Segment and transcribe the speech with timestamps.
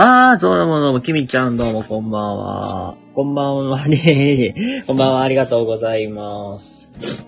[0.00, 2.94] あー、どうもどうも、きみちゃんどうもこんばんは。
[3.14, 4.54] こんばんはね。
[4.86, 7.26] こんばんは、ありがとうございます。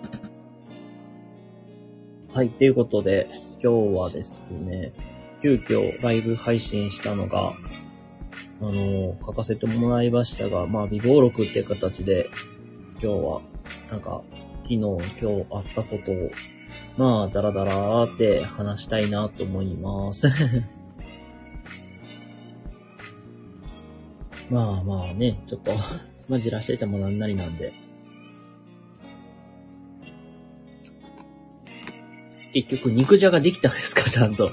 [2.32, 3.26] はい、ということで、
[3.60, 4.92] 今日はですね、
[5.42, 7.54] 急遽ライブ配信したのが、
[8.60, 12.28] あの、書かせてもらいましたが、まあ、微暴録っていう形で、
[13.02, 13.40] 今日は、
[13.90, 14.22] なんか、
[14.62, 16.30] 昨日、今日あったことを、
[16.96, 20.28] まあ、だらだらーって話したいなと思います。
[24.50, 25.72] まあまあね、ちょっと、
[26.28, 27.72] ま、じらしててもなんなりなんで。
[32.52, 34.52] 結局、肉じゃができたんですか ちゃんと。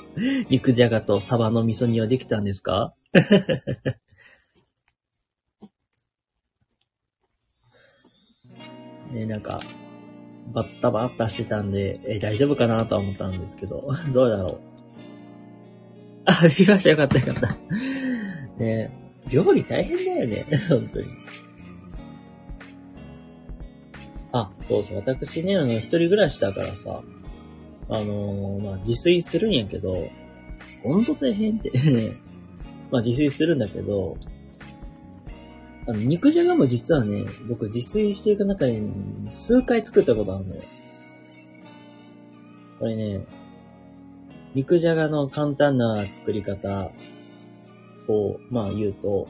[0.50, 2.94] 肉じゃがとサバの味噌煮はできたんですか？
[9.12, 9.60] ね、なんか、
[10.54, 14.60] バッタバッタしてたんで、え、大丈夫かなとは思ったんですけど、どうだろう。
[16.26, 16.90] あ、できました。
[16.92, 17.56] よかったよかった。
[18.64, 20.46] ね料理大変だよね。
[20.70, 21.08] 本当に。
[24.32, 24.98] あ、そうそう。
[24.98, 27.02] 私ね、あの、一人暮らしだからさ、
[27.90, 30.08] あのーまあ、自炊するんやけど、
[30.84, 31.72] ほんと大変って。
[32.92, 34.18] まあ、自炊するんだけど、
[35.88, 38.82] あの、肉じゃがも実はね、僕自炊していく中で
[39.30, 40.62] 数回作ったことあるのよ。
[42.80, 43.26] これね、
[44.54, 46.92] 肉じゃがの簡単な作り方
[48.10, 49.28] を、まあ言うと、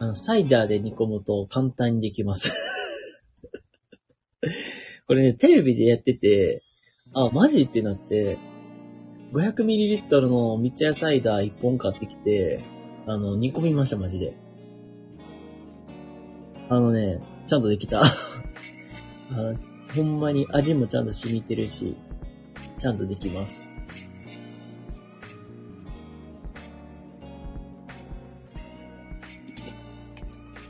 [0.00, 2.52] あの、サイダーで煮込むと簡単にできます。
[5.06, 6.60] これね、テレビでやってて、
[7.14, 8.38] あ、マジってなって、
[9.32, 12.62] 500ml の三ツ矢サイダー1本買ってきて、
[13.06, 14.34] あの、煮込みました、マジで。
[16.68, 18.02] あのね、ちゃんとできた。
[18.04, 18.12] あ
[19.94, 21.96] ほんまに味もちゃんと染みてるし、
[22.76, 23.74] ちゃんとできます。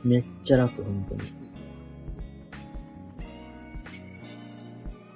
[0.08, 1.20] めっちゃ楽、本当に。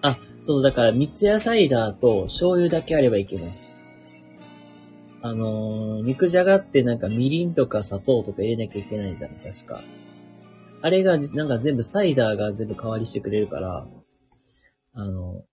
[0.02, 3.74] あ、そう、だから、三ツ矢サイダーと醤油だけあればいけます。
[5.22, 9.82] あのー、肉じゃがってなんかみりんとか砂糖とか入れなきゃいけないじゃん、確か。
[10.82, 13.86] あれが、なんか全部サイダーが全部代わりしてくれるから、
[14.94, 15.44] あの、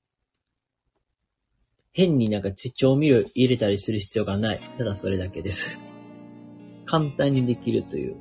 [1.94, 4.60] 変になんか調味料入れたりする必要がない。
[4.78, 5.78] ただそれだけです。
[6.86, 8.16] 簡単にできるという。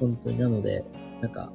[0.00, 0.84] 本当になので、
[1.20, 1.50] なんか、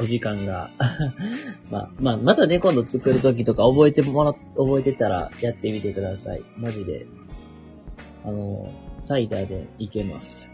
[0.00, 0.70] お時間が、
[1.70, 6.42] まあ、まあ、またね、今度作るときとか覚えてもら、覚えてたらやってみてください。
[6.56, 7.06] マジで。
[8.24, 10.50] あの、サイダーでいけます。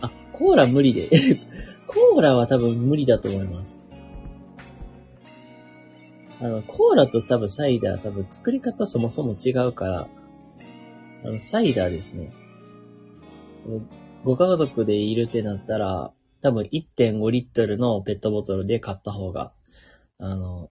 [0.00, 1.08] あ、コーラ無理で。
[1.86, 3.78] コーラは多分無理だと思います。
[6.40, 10.08] あの、コーラと多分サイダー多分作り方そもそも違うから、
[11.24, 12.32] あの、サイダーですね。
[14.24, 19.52] ご家族でいるってなったら、多分1.5リットルのペットボトルで買った方が、
[20.18, 20.70] あの、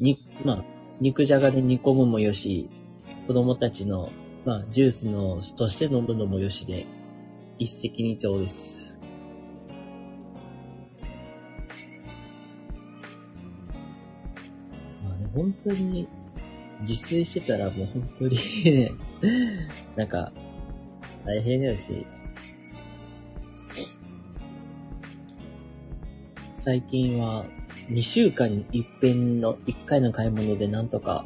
[0.00, 0.64] に、まあ、
[1.00, 2.68] 肉じゃがで煮込むもよし、
[3.26, 4.10] 子供たちの、
[4.44, 6.86] まあ、ジュースの、として飲むのもよしで、
[7.58, 8.98] 一石二鳥です。
[15.04, 16.08] まあね、本当に、
[16.80, 18.92] 自炊してたらもう本当にね、
[19.96, 20.32] なんか、
[21.24, 22.06] 大変やし、
[26.52, 27.44] 最近は
[27.88, 31.24] 2週間に一遍の1回の買い物でなんとか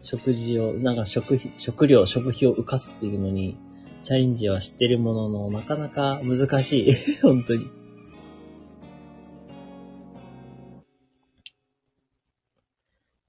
[0.00, 3.56] 食事を、なんか食費、食料、食費を浮かすっていうのに
[4.02, 6.92] チャレンジはしてるもののなかなか難しい。
[7.22, 7.70] 本当に。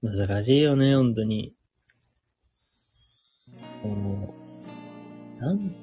[0.02, 1.54] 難しいよね、本当に。
[3.88, 4.34] も
[5.40, 5.76] う、なん、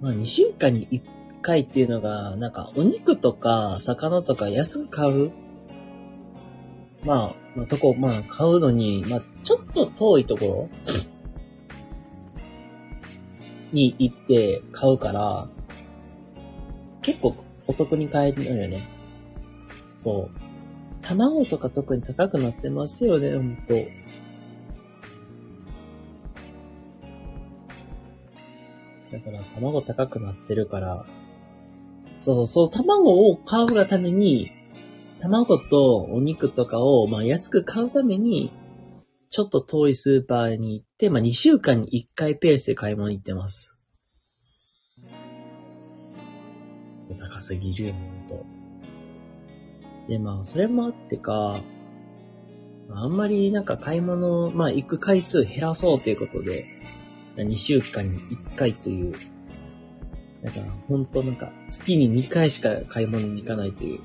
[0.00, 1.02] まあ2週間に1
[1.40, 5.32] 回っていうのが、なんかお肉とか魚とか安く買う
[7.04, 10.68] まあ、まあ、とこ、まあ買うのに、まあちょっと遠いところ
[13.72, 15.48] に行って買うから、
[17.02, 18.82] 結構お得に買えるのよね。
[19.96, 20.38] そう。
[21.00, 23.74] 卵とか特に高くなってますよね、ほんと。
[29.10, 31.06] だから卵高くなってるから、
[32.18, 34.50] そうそう、そう、卵を買うがために、
[35.20, 38.52] 卵とお肉とかを、まあ安く買うために、
[39.30, 43.72] ちょっと遠いスーパーに行って、まあ2週間に1回ペースで買い物行ってます。
[47.00, 48.46] そう、高すぎるよ、ほんと。
[50.08, 51.60] で、まあ、それもあってか、
[52.90, 56.66] あんまりなんか買い物、まあ行く回数減らそうということで、
[57.42, 59.14] 2週間に1回という、
[60.42, 64.00] なんか本当なんか月に2回しか買い物に行かないという。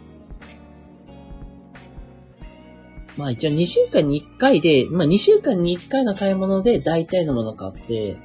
[3.16, 8.18] まあ一応2週間に1回で、まあ2週間に1回の買い物で大体のもの買って、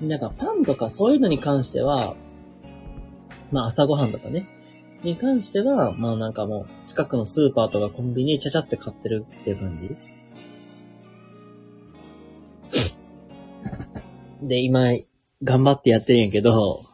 [0.00, 2.16] なんかパンとかそういうのに関しては、
[3.52, 4.46] まあ朝ごはんとかね、
[5.02, 9.96] に関しては、まあなんかもう、近くのスーパーとかコンビニでちゃちゃって買ってるっていう感じ。
[14.42, 14.90] で、今、
[15.44, 16.84] 頑張ってやってるんやけど、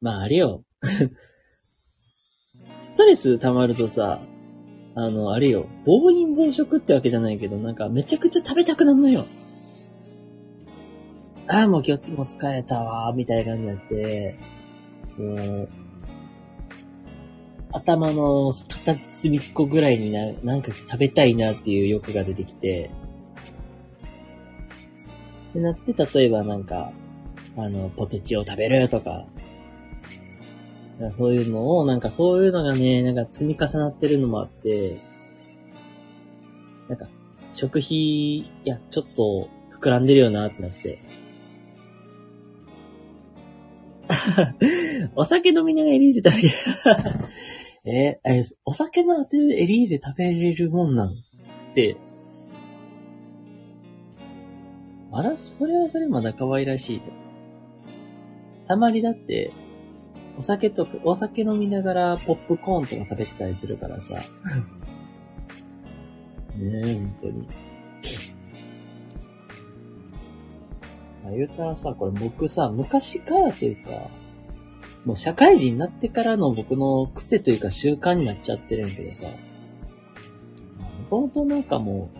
[0.00, 0.64] まああれよ。
[2.80, 4.20] ストレス溜まるとさ、
[4.94, 9.26] あの、あれよ、暴飲暴食ってわけじゃないけど、なんかめちゃくちゃ食べたくなるのよ。
[11.48, 14.38] ああ、もう今日も疲れたわ、みたいな感じになって、
[15.18, 15.68] もう、
[17.72, 22.90] 頭の片隅っこぐらいにな、なんか食べたいなっていう欲が出てきて、
[25.56, 26.92] ってなって、例えばなんか、
[27.56, 29.26] あの、ポテチを食べるとか、
[31.10, 35.00] そういうのを、なんかそういうのがね、なんか積み重なってるのもあって、
[36.88, 37.08] なんか、
[37.52, 40.98] 食費、いや、ちょっと膨らんでるよなってなって。
[45.16, 46.54] お酒飲みながらエリーゼ食べる
[48.18, 51.08] えー、え、お酒のあてでエリーゼ食べれるもんなん？
[51.08, 51.12] っ
[51.74, 51.96] て、
[55.16, 57.16] まだ、それはそれまだ可愛らしいじゃん。
[58.66, 59.50] たまにだって、
[60.36, 64.12] お酒とか、お酒飲みながらポップコーンとか食べてたりするからさ。
[64.12, 64.22] ね
[66.58, 67.48] え、本当に。
[71.24, 73.92] まあ、言うたらさ、これ僕さ、昔からというか、
[75.06, 79.32] もう社会人になってからの僕の癖というか習慣になっちゃってるんやけどさ、も
[81.08, 82.18] ともとなんかもう、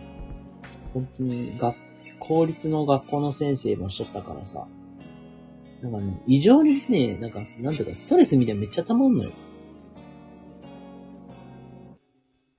[0.95, 1.86] 本当に学、
[2.19, 4.67] 公立の学校の先生もしとったからさ、
[5.81, 9.31] なんかね、異常にね、なんか、なんていうか、ストレスみたいなめっちゃ溜まんのよ。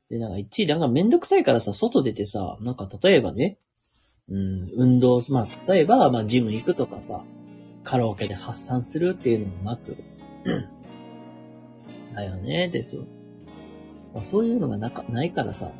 [0.08, 3.58] で、なんか一、なんかめんどくさいからさ、外出てさ、なんか例えばね、
[4.28, 7.24] うん、運動、まあ、例えば、まあ、ジム行くとかさ、
[7.82, 9.96] カラオケで発散するっていうのもなく、
[12.12, 13.06] だよね、ですよ。
[14.12, 15.72] まあ、そういうのがなか、ないからさ。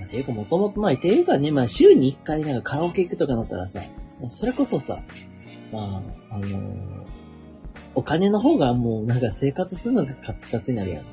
[0.00, 3.82] まあ、ていうか、もともと、まあ、ていうかね、まあ、週に一回なんかカラオケ行くとかなったらさ、
[4.28, 5.02] それこそさ、
[5.70, 7.04] まあ、あのー、
[7.94, 11.02] お金の方がもうなんか生活するのがカツカツになるやん。
[11.02, 11.06] っ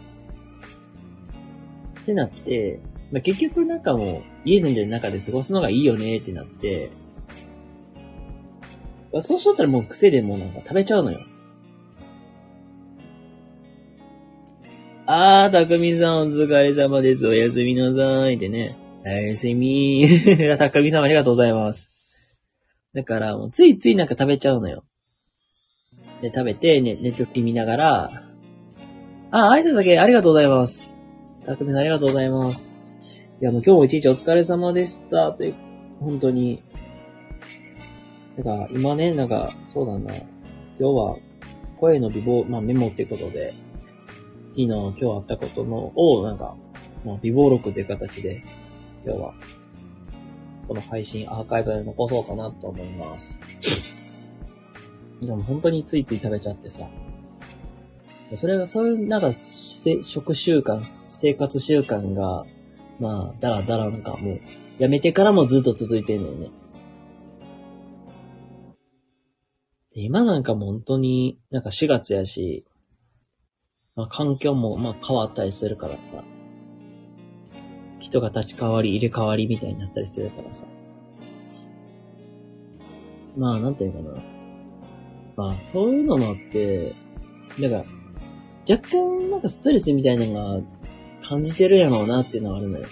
[2.05, 2.79] てなって、
[3.11, 6.89] まあ、結局なんかもう家の中で過ごすのがいいよねってなって、
[9.11, 11.19] まあ、そうしとったらもう癖でもうなんか食べちゃうのよ。
[15.09, 17.25] あー、たくみさんお疲れ様です。
[17.25, 18.35] おやすみなさい。
[18.35, 18.77] ってね。
[19.05, 20.57] おやすみー。
[20.57, 21.89] たくみさんありがとうございます。
[22.93, 24.83] だから、もうついついなんか食べちゃうのよ。
[26.21, 28.23] で、食べて、ね、ネットフリ見ながら、
[29.31, 30.97] あ、挨拶だけありがとうございます。
[31.45, 32.83] たくみさんありがとうございます。
[33.39, 35.29] いや、もう今日も一日お疲れ様でした。
[35.29, 35.53] って、
[36.01, 36.61] 本当に。
[38.37, 40.13] だか、今ね、なんか、そうだな。
[40.15, 40.25] 今
[40.75, 41.17] 日は、
[41.77, 43.53] 声の美貌、まあメモってことで、
[44.57, 46.55] 昨日、今日あったことの、を、なんか、
[47.05, 48.43] まあ、微暴録という形で、
[49.05, 49.33] 今日は、
[50.67, 53.39] この配信アーカイブで残そうかなと思います。
[55.21, 56.89] でも本当についつい食べちゃってさ。
[58.33, 62.43] それが、そういう、なんか、食習慣、生活習慣が、
[62.99, 64.39] まあ、だらだらなんかもう、
[64.79, 66.49] やめてからもずっと続いてんのよね。
[69.93, 72.65] 今なんかもう本当になんか4月やし、
[73.97, 76.23] まあ、環境もまあ変わったりするからさ、
[77.99, 80.65] 人が立ち替わり、入れ替わりみたいになったりするからさ。
[83.35, 84.23] まあ、なんていうかな。
[85.35, 86.93] まあ、そういうのもあって、
[87.57, 87.85] なんか、
[88.69, 90.61] 若干なんかストレスみたいなのが
[91.27, 92.87] 感じてるやろうなっていうのはあるのよ。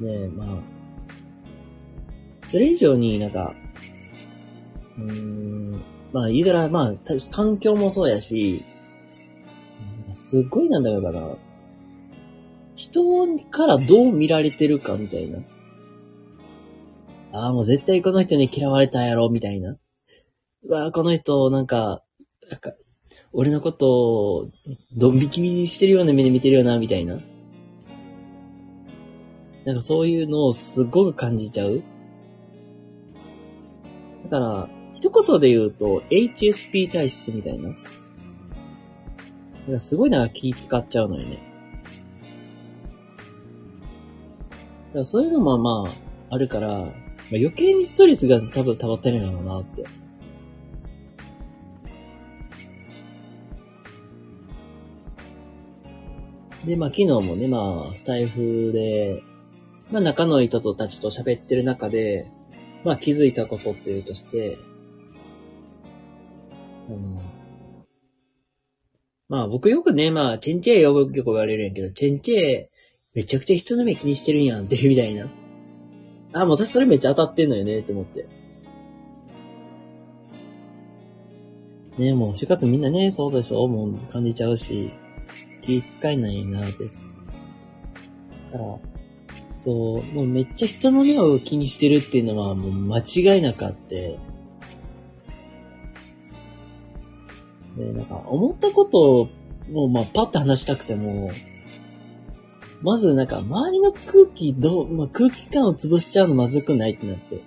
[0.00, 0.48] で、まあ、
[2.46, 3.54] それ以上になんか、
[4.98, 6.94] うん、まあ言うたら、まあ、
[7.30, 8.62] 環境もそうやし、
[10.12, 11.36] すっごいなんだろうかな。
[12.74, 15.38] 人からどう見られてるかみたいな。
[17.32, 19.76] ああ、もう絶対この人に嫌われたやろ、みたいな。
[20.64, 22.02] うわあこの人、なんか、
[22.50, 22.72] なんか、
[23.32, 24.48] 俺のことを、
[24.96, 27.20] ドン引きにしてるような目で見てるよな、みたいな。
[29.64, 31.82] なんかそういうのをすっごく感じちゃう。
[34.24, 37.58] だから、一言で言うと、HSP 体質みたい
[39.68, 39.78] な。
[39.78, 41.38] すごいなんか気使っちゃうのよね。
[45.04, 45.94] そういうのもま
[46.30, 46.88] あ、あるから、まあ、
[47.32, 49.84] 余計にストレスが多分溜まってるんやろうなって。
[56.64, 59.22] で、まあ昨日もね、まあスタイフで、
[59.90, 62.26] まあ仲のいい人たちと喋ってる中で、
[62.82, 64.56] まあ気づいたことっていうとして、
[66.88, 67.22] あの、
[69.28, 72.66] まあ僕よくね、まあチェンチェー呼ぶ結構言われるんやけど、チェンチェー
[73.14, 75.26] めちゃくちゃ人の目気にしてるんやんってみたいな。
[76.32, 78.26] あ、もう私それめっちゃ当たってんのよねって思って。
[81.98, 84.90] ねもう4月みんなね、そうでしょもう感じちゃうし、
[85.62, 86.84] 気使えないなって。
[86.84, 88.78] だから、
[89.56, 94.18] そう、もうめっちゃ人の目を気にしてるっていうのはもう間違いなくあって、
[97.76, 99.28] で、なんか思ったこと
[99.72, 101.30] をまあパッと話したくても、
[102.82, 107.40] まずなんか周りの空気どう、まあ、空気感を潰しちゃうのまずくないってなって。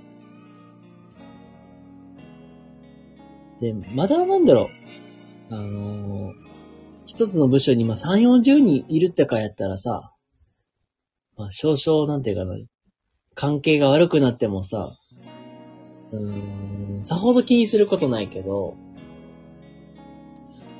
[3.61, 4.69] で、まだなんだろ
[5.51, 5.55] う。
[5.55, 6.33] あのー、
[7.05, 10.13] 一つの部署にまあ3、40人いるってかやったらさ、
[11.37, 12.55] まあ少々なんていうかな、
[13.33, 14.89] 関係が悪くなってもさ、
[16.11, 18.75] うーん、さほど気にすることないけど、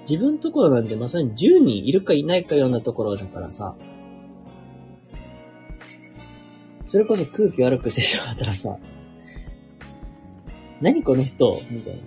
[0.10, 3.76] 自分のところなんてまさに10人いるかいないかようなところだからさ、
[6.84, 8.80] それこそ空気悪くしてしまったらさ、
[10.82, 12.00] 何この人みたいな。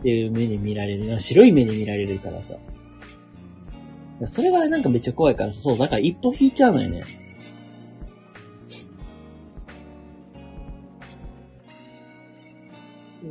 [0.00, 1.18] っていう目に見られる。
[1.20, 2.56] 白い目に見られるからさ。
[4.24, 7.04] それがなんかめっちゃ怖いからさ、そう、だから一歩引いちゃうのよね。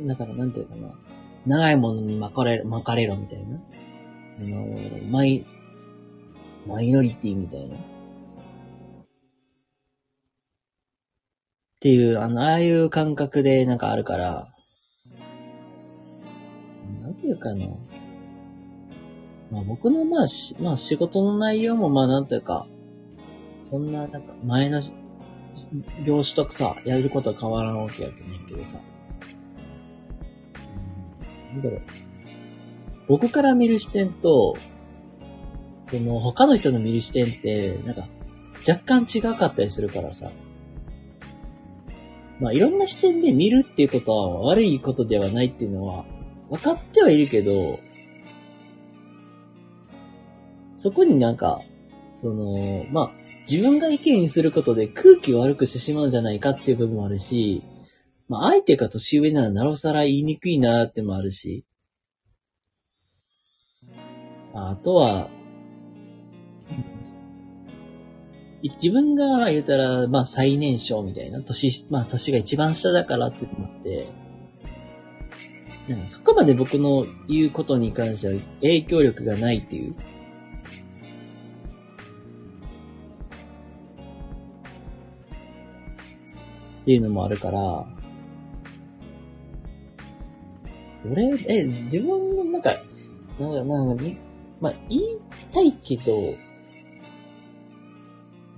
[0.06, 1.09] だからなんていうかな。
[1.46, 3.58] 長いものに巻かれろ、巻かれろみたいな。
[4.38, 4.66] あの
[5.10, 5.44] マイ、
[6.66, 7.76] マイノリティみたいな。
[7.76, 7.78] っ
[11.80, 14.48] ていう、あの、ああいう感覚でなんかあるから、
[17.00, 17.66] なんていうかな。
[19.50, 22.66] まあ僕のまあし、まあ仕事の内容もまあなんていうか、
[23.62, 24.80] そんななんか前の
[26.04, 28.78] 業種とかさ、やることは変わらんわけやけないけどさ。
[31.52, 31.80] なんだろう。
[33.08, 34.56] 僕から見る視点と、
[35.84, 38.04] その他の人の見る視点って、なんか
[38.68, 40.30] 若干違かったりするからさ。
[42.38, 46.04] まあいろんな視点で見るっていうことは悪いことではないっていうのは
[46.48, 47.80] 分かってはいるけど、
[50.76, 51.60] そこになんか、
[52.16, 57.62] その、まあ、自分が意見にすることで空気を悪くしてしまうんじゃないかっていう部分もあるし、
[58.30, 61.64] まあ、相手が年上ならなおさら言いにくいなーってもあるし、
[64.54, 65.28] あとは、
[68.62, 74.06] 自分が言うたら、まあ最年少みたいな、年、まあ年が一番下だからって思って、
[75.88, 79.90] なんかそこまで僕の言うことに関しては影響力がないっていう。
[79.90, 79.94] っ
[86.84, 87.99] ていうのもあるから、
[91.10, 92.70] 俺、え、自分のなんか、
[93.38, 94.04] なんか、なんか、
[94.60, 95.02] まあ、言い
[95.50, 96.34] たいけど、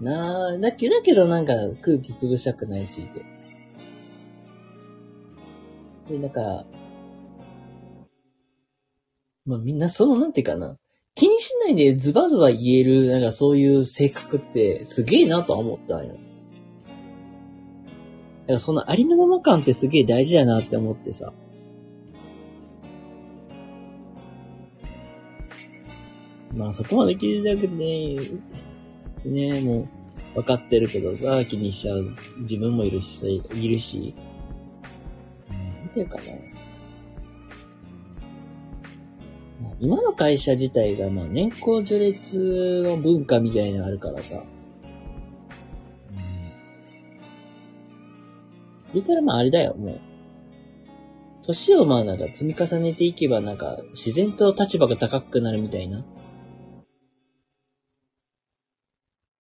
[0.00, 3.24] なあ、だけど、だけどなんか空気潰したくないし、で。
[6.10, 6.64] で、なんか、
[9.46, 10.76] まあみんなその、なんていうかな。
[11.14, 16.14] 気にしないでズバズバ言える、なんかそういう性格ってすげえなとは思ったんよ。
[16.14, 16.22] だか
[18.54, 21.32] らそのありのまま感ってすげえ大事だなって思ってさ。
[26.54, 28.30] まあそこまで気にしなくてね、
[29.24, 29.88] ね、もう、
[30.34, 34.14] 分かってるけどさ、気にしちゃう自分もいるしさ、いるし、
[35.48, 36.24] なんていうかな。
[39.80, 44.42] 今の会社自体が、まあ、年功序列の文化みたいなのあるからさ。
[48.94, 50.00] 言ったらまああれだよ、もう。
[51.42, 56.04] 年をまあなんか積み重ねていけばなんか自然と立場が高くなるみたいな。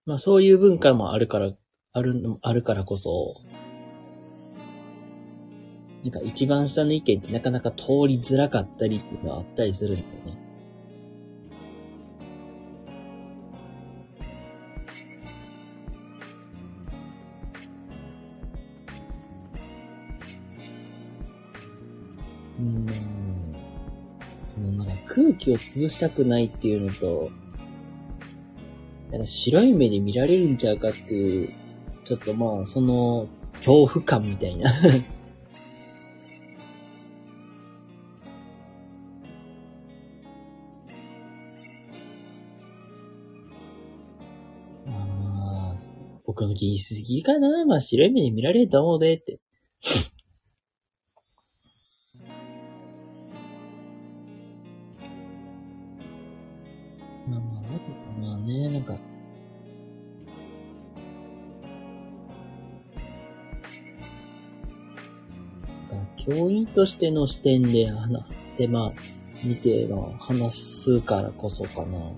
[0.04, 1.52] まあそういう文化もあるから、
[1.92, 3.36] ある、あるからこそ、
[6.02, 10.38] なんか一番下の意見ってなかなか通りづらかったりっていうのはあったりするんだよね。
[22.58, 22.86] うん、
[24.42, 27.30] そのなんか空気を潰したくないっていうのと、
[29.24, 31.50] 白い目で見られるんちゃうかっていう、
[32.04, 34.72] ちょっとまあ、その、恐怖感みたいな
[46.24, 49.38] 僕の言い過ぎかなまあ白い目で見られると思うでって。
[58.52, 58.96] ね、なんか。
[66.24, 67.92] 教員としての視点で、
[68.56, 68.92] で、まあ、
[69.42, 71.98] 見て、まあ、話すからこそかな。
[71.98, 72.12] や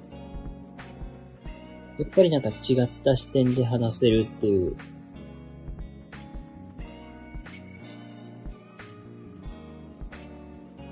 [2.05, 4.77] っぱりなんか違った視点で話せるっていう。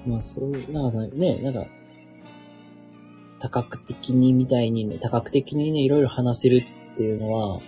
[0.07, 1.67] まあそう、なんかね、なんか、
[3.43, 7.61] 多角的にみたいにね、多角的にね、いろいろ話せるっていうのは、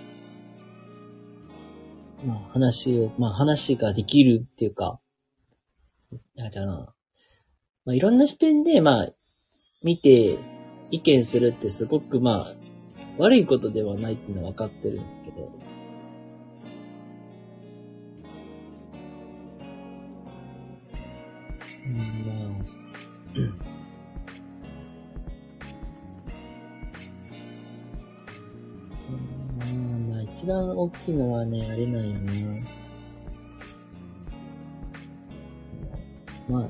[2.25, 5.01] まあ話を、まあ話ができるっていうか、
[6.13, 6.95] いや、じゃあな、
[7.87, 9.09] まあいろんな視点で、まあ、
[9.83, 10.39] 見て、
[10.93, 12.55] 意見するってすごくまあ、
[13.19, 15.51] 悪いことではないっていうのは分かってるんだけど、
[21.85, 22.07] うん、まあ、
[23.35, 23.74] うん、
[30.33, 32.65] 一番大きいのはね、あれなんよね。
[36.49, 36.69] ま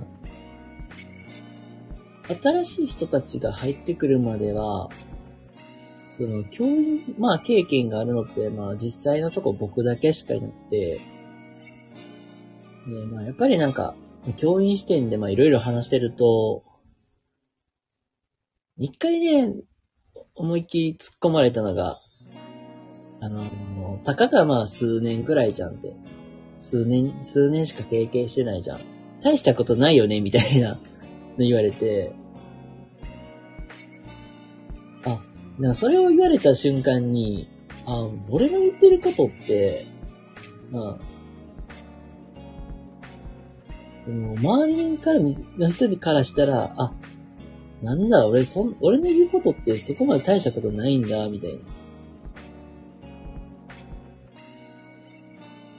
[2.29, 4.89] あ、新しい人たちが入ってくるまでは、
[6.09, 11.01] その、教員、まあ、経験があるのって、まあ、実際のとこ僕だけしかいなくて、
[12.87, 13.95] で、まあ、やっぱりなんか、
[14.37, 16.63] 教員視点で、まあ、いろいろ話してると、
[18.77, 19.55] 一回ね、
[20.35, 21.97] 思いっきり突っ込まれたのが、
[23.25, 25.95] あの、たかがまあ数年くらいじゃんって。
[26.59, 28.81] 数年、数年しか経験してないじゃん。
[29.23, 30.79] 大したことないよね、みたいなの、
[31.39, 32.13] 言われて、
[35.05, 35.23] あ
[35.59, 37.49] なんかそれを言われた瞬間に、
[37.87, 39.87] あ、俺の言ってることって、
[40.71, 40.99] ま
[44.07, 46.93] あ、も周りからの人からしたら、あ、
[47.83, 51.74] なんだ、俺、そん、俺の言うことってそこまで大したことないんだ、みたいな。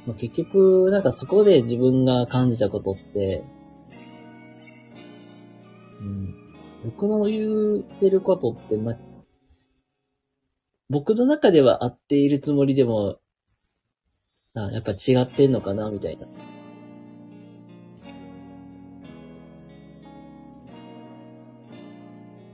[0.06, 3.44] まあ、結局、なんかそこで自分が感じたことって、
[6.00, 6.36] うん、
[6.86, 8.98] 僕の言ってることって、まあ、
[10.90, 13.18] 僕の中では合っているつもりでも、
[14.54, 16.28] あやっぱ違ってんのかな、みたいな。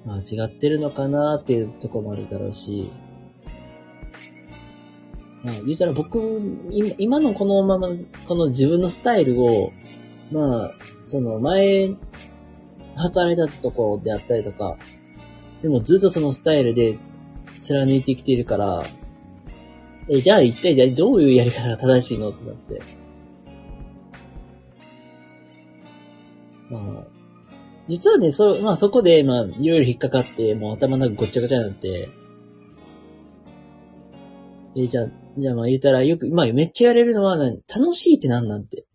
[0.06, 2.90] まあ違ってるのかなっていうとこもあるだろうし、
[5.44, 6.20] まあ言うたら僕、
[6.98, 7.90] 今のこのまま、
[8.26, 9.72] この自分のスタイルを、
[10.32, 10.72] まあ、
[11.04, 11.90] その前、
[12.96, 14.78] 働いたところであったりとか、
[15.62, 16.98] でもずっとそのスタイルで
[17.60, 18.86] 貫いてきているから、
[20.10, 22.82] え、じゃあ一体どういうやり方が正しいのってなって。
[26.70, 27.08] まあ、
[27.88, 32.10] 実はね、そ、まあそこで、まあ、いろいろ引っかかって、もう頭の中ごっちゃごちゃになって、
[34.76, 38.86] え、じゃあ、じゃあまあ言ったらよく、まあめっちゃやれるのは、楽しいってなんなんて。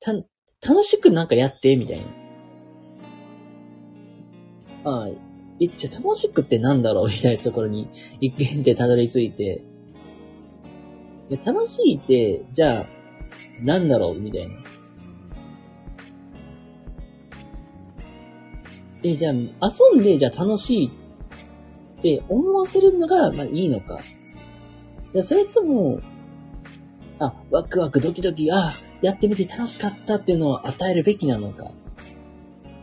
[0.00, 2.06] た、楽しくなんかやって、みたいな。
[4.84, 5.08] ああ、
[5.60, 7.06] え、じゃあ楽しくってなんだろう？
[7.10, 7.88] みたいなところに
[8.20, 9.62] 一見でたどり着いて、
[11.28, 12.86] いや楽しいって、じゃあ、
[13.62, 14.20] なんだろう？
[14.20, 14.54] みたいな。
[19.02, 24.00] え、じゃあ、遊んで、じゃあ楽しいって思わせるのが、まあいいのか。
[25.12, 26.00] いや、それとも、
[27.18, 31.64] あ、ワクワクドキドキ、あ、やってみて楽しかったっていうのを与えるべきなのか。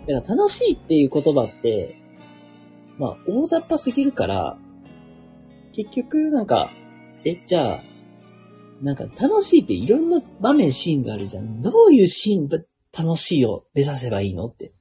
[0.07, 1.99] だから楽しいっていう言葉って、
[2.97, 4.57] まあ、大雑把すぎるから、
[5.73, 6.69] 結局、なんか、
[7.23, 7.81] え、じゃあ、
[8.81, 11.61] なんか楽しいっていろんな場面、シーンがあるじゃん。
[11.61, 12.65] どういうシーンで
[12.97, 14.71] 楽しいを目指せばいいのって。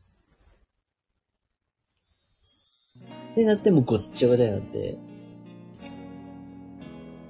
[3.36, 5.05] で、なってもごっちゃごちゃになって。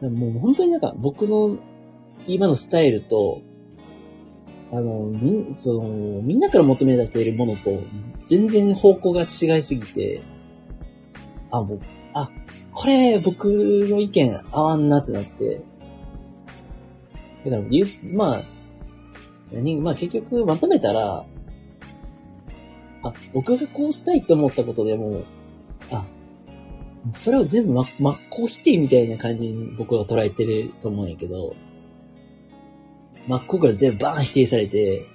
[0.00, 1.58] もう本当になんか僕の
[2.26, 3.42] 今のスタイルと、
[4.72, 7.70] あの、み、その、みんなから求められているものと
[8.26, 10.22] 全然方向が違いすぎて、
[11.50, 11.80] あ、もう、
[12.14, 12.28] あ、
[12.72, 15.62] これ僕の意見合わんなってなって、
[17.44, 18.42] だから、言うまあ、
[19.52, 21.24] 何、まあ結局まとめたら、
[23.02, 25.22] あ、僕がこうしたいって思ったことでも、
[27.12, 31.54] それを全部ま、真っ向否定みたいな感じに僕は捉えてると思うんやけど、
[33.28, 35.06] 真っ向から全部バーン否定されて、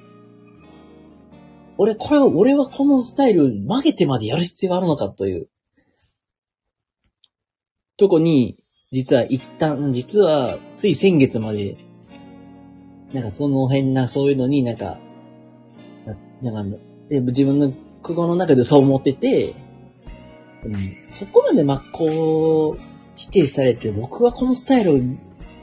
[1.78, 5.50] 俺、これは、俺はこのスタイル曲げてまでやる必要があるのかという、
[7.98, 8.58] とこに、
[8.92, 11.78] 実は一旦、実は、つい先月まで、
[13.14, 15.00] なんかその辺な、そういうのになんか、
[16.06, 16.78] ななんか、
[17.10, 19.56] で自分の心の中でそう思ってて、
[20.64, 22.78] うん、そこまで真っ向
[23.16, 24.96] 否定されて、僕はこのスタイル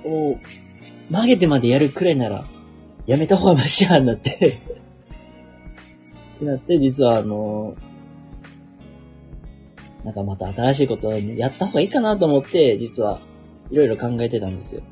[0.04, 0.38] を
[1.10, 2.46] 曲げてまでやるくらいなら、
[3.06, 4.30] やめた方がマシやんなって
[6.36, 7.74] ってなって、実はあの、
[10.04, 13.20] なんかまた新しいことをやった方がいいかなと思って、実は
[13.70, 14.82] いろいろ考えてたんですよ。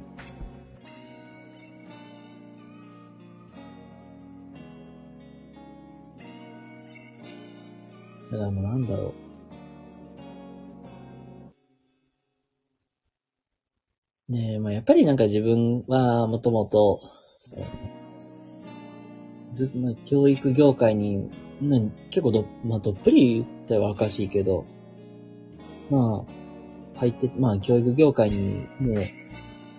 [8.33, 9.26] だからもうなんだろう。
[14.29, 16.99] ねえ、まあやっぱりなんか自分はもともと、
[19.53, 24.67] ずっと、教育業界に、まあ、結構ど、まあどっぷり言ったらおかしいけど、
[25.91, 26.25] ま
[26.97, 29.05] あ、入って、まあ教育業界にもう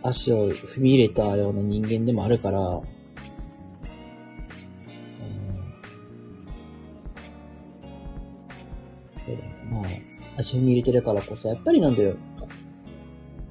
[0.02, 2.60] 足を踏み入れたような人間でもあるから、
[9.18, 9.44] そうだ。
[9.70, 9.84] まあ、
[10.38, 12.16] 足踏み入れてるからこそ、やっぱりなんだよ。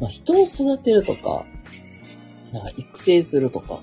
[0.01, 1.47] まあ、人を育てるとか、
[2.53, 3.81] なんか育成するとか、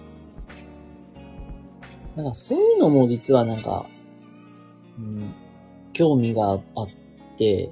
[2.15, 3.85] なんかそういうのも実はなんか、
[4.97, 5.33] うん、
[5.93, 6.61] 興味があっ
[7.37, 7.71] て、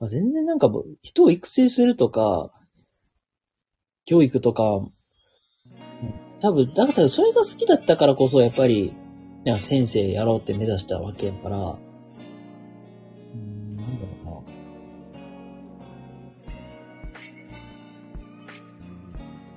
[0.00, 0.70] まあ、全然なんか
[1.02, 2.50] 人を育成するとか、
[4.06, 4.62] 教育とか、
[6.40, 8.92] 多分、だからそれが好きだったからこそ、やっぱり、
[9.58, 11.78] 先生やろうって目指したわけやから、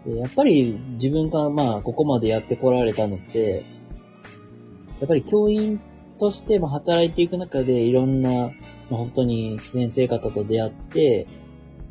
[0.07, 3.63] でやっぱり自分がまあ、ここまでやってこられたのって、
[4.99, 5.81] やっぱり教員
[6.17, 8.51] としても働いていく中でいろんな、まあ、
[8.89, 11.27] 本当に先生方と出会って、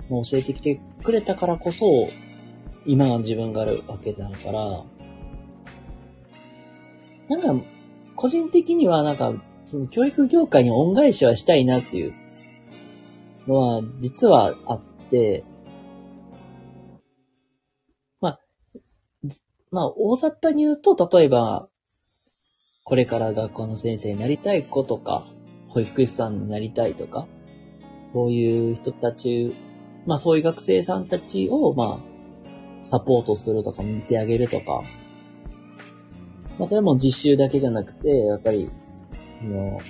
[0.09, 2.09] もう教えてきてくれたからこそ、
[2.87, 4.85] 今の自分があるわけだから、
[7.29, 7.67] なんか、
[8.15, 12.15] 個人的にはなんか、その教育業界に恩返しはしたいなっていう
[13.47, 15.45] のは、実はあって、
[19.71, 21.69] まあ、大雑把に言うと、例えば、
[22.85, 25.27] これから学校の先生になりたい子とか、
[25.69, 27.27] 保育士さんになりたいとか、
[28.05, 29.55] そういう人たち、
[30.07, 34.85] まあそういう学生さんたちを、まあ、サポートするとか見てあげるとか、
[36.59, 38.71] まあそれも実習だけじゃなくて、やっぱり、
[39.43, 39.81] あの、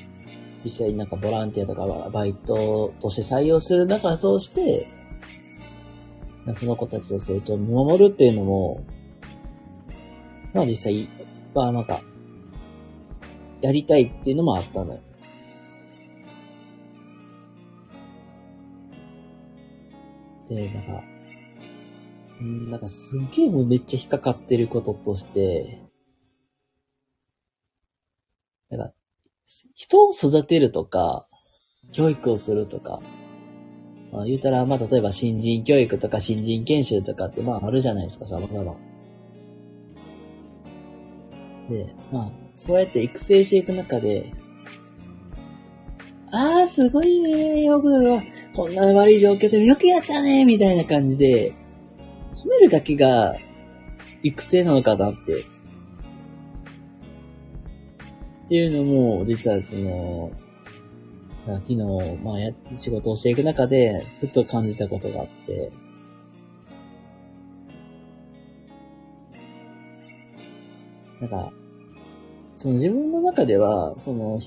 [0.65, 4.89] 実際になんかボランティアとかバイトとして採用する中を通して、
[6.55, 8.83] その子たちの成長を見守るっていうのも、
[10.57, 11.07] まあ実際、
[11.55, 12.01] まあなんか、
[13.61, 15.01] やりたいっていうのもあったのよ。
[20.49, 21.03] で、なんか、
[22.43, 25.83] んなんかすっげえもうめっちゃ引っかかってることとして、
[28.71, 28.95] なんか、
[29.75, 31.27] 人を育てるとか、
[31.93, 33.01] 教育をするとか、
[34.11, 38.86] まあ、言うたら、まあ、例えば新人教育とか新人研修とかって、まあ、あるじゃないですか、様々。
[41.69, 44.33] で、まあ、そうやって育成していく中で、
[46.33, 48.19] ああ、すごいね、よく、
[48.55, 51.53] こんな悪い状況でもよくやったね、みたいな感じで、
[52.35, 53.37] 褒めるだけが
[54.23, 55.41] 育成なのかなって。
[58.47, 60.31] っていうのも、実はその、
[61.47, 61.77] 昨日、
[62.23, 65.71] まあや、仕事をしていく中で、ふっと感じたことがあって、
[71.21, 71.53] なんか、
[72.55, 74.39] その自分の中では、その、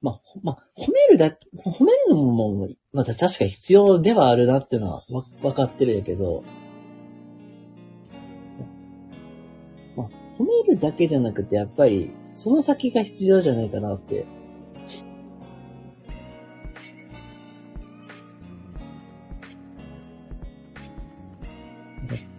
[0.00, 6.42] まあ、まあ、褒めるだけ、褒めるのも、まあ、確か必要ではあるなっていうのはわ、分かってるんやけど、
[9.96, 14.26] まあ褒めるだけじゃなくて、やっぱり、その先が必要じゃないかなって。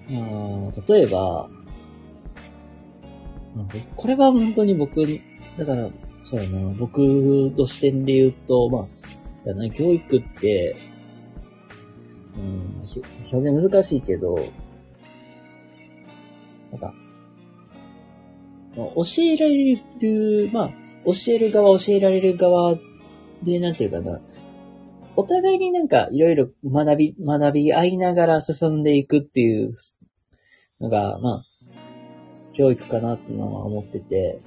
[0.09, 1.49] まあ、例えば、
[3.55, 3.65] まあ、
[3.95, 5.05] これは本当に僕、
[5.57, 5.89] だから、
[6.21, 10.75] そうやな、僕の視点で言うと、まあ、やな教育って、
[12.35, 12.83] うん、
[13.31, 14.35] 表現難しいけど、
[16.71, 16.93] なんか、
[18.75, 20.69] まあ教えられる、まあ、
[21.05, 22.77] 教える側、教えられる側
[23.43, 24.19] で、なんていうかな、
[25.15, 29.73] お互いになんかいろいろ学び、学び合いながら進んでいくっていう
[30.81, 31.41] のが、まあ、
[32.55, 34.39] 教育かなっていうのは思ってて、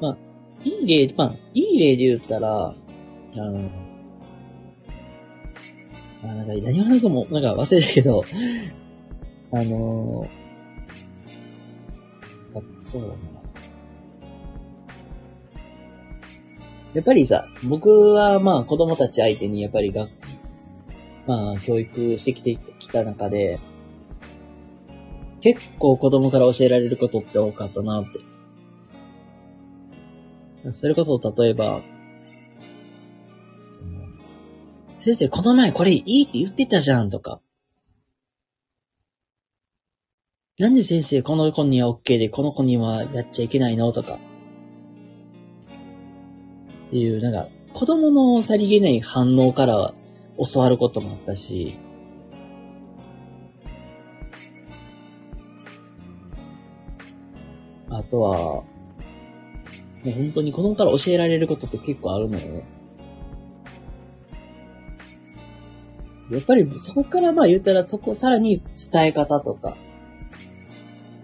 [0.00, 0.16] まあ、
[0.62, 2.74] いい例、まあ、いい例で言ったら、あ
[3.38, 3.70] の、
[6.22, 8.24] あ、なんか何話そうも、なんか忘れたけど、
[9.52, 13.14] あのー、そうだな。
[16.92, 20.10] やっぱりさ、僕はまあ子供たち相手にやっぱり学、
[21.26, 23.60] まあ教育してきてきた中で、
[25.40, 28.20] 結構子供から教えられることって多かったなって。
[30.72, 31.80] それこそ例えば、
[33.68, 34.06] その
[34.98, 37.40] 先生この前これいいって言ってたじゃんとか。
[40.58, 44.18] なんで先生この子には OK でこの子にはやっちゃいけないのとか。
[46.88, 49.94] っていう、なんか、子供のさりげない反応から
[50.52, 51.78] 教わることもあったし、
[57.90, 58.66] あとは、も
[60.06, 62.64] う本当に子供から教えられることって結構あるのよね。
[66.30, 69.76] やっぱりそこからまあ言ったらそこさらに伝え方とか、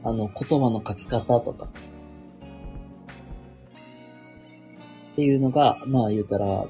[0.03, 1.69] あの言葉の書き方とか、
[5.13, 6.67] っていうのが、まあ言うたら、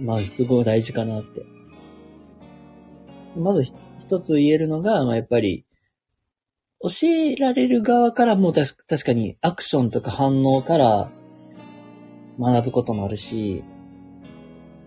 [0.00, 1.46] まあすごい大事かなって。
[3.36, 3.62] まず
[3.98, 5.65] 一つ言えるのが、まあやっぱり、
[6.86, 11.10] 教えられる側からも確かにアクションとか反応から
[12.38, 13.64] 学ぶこともあるし、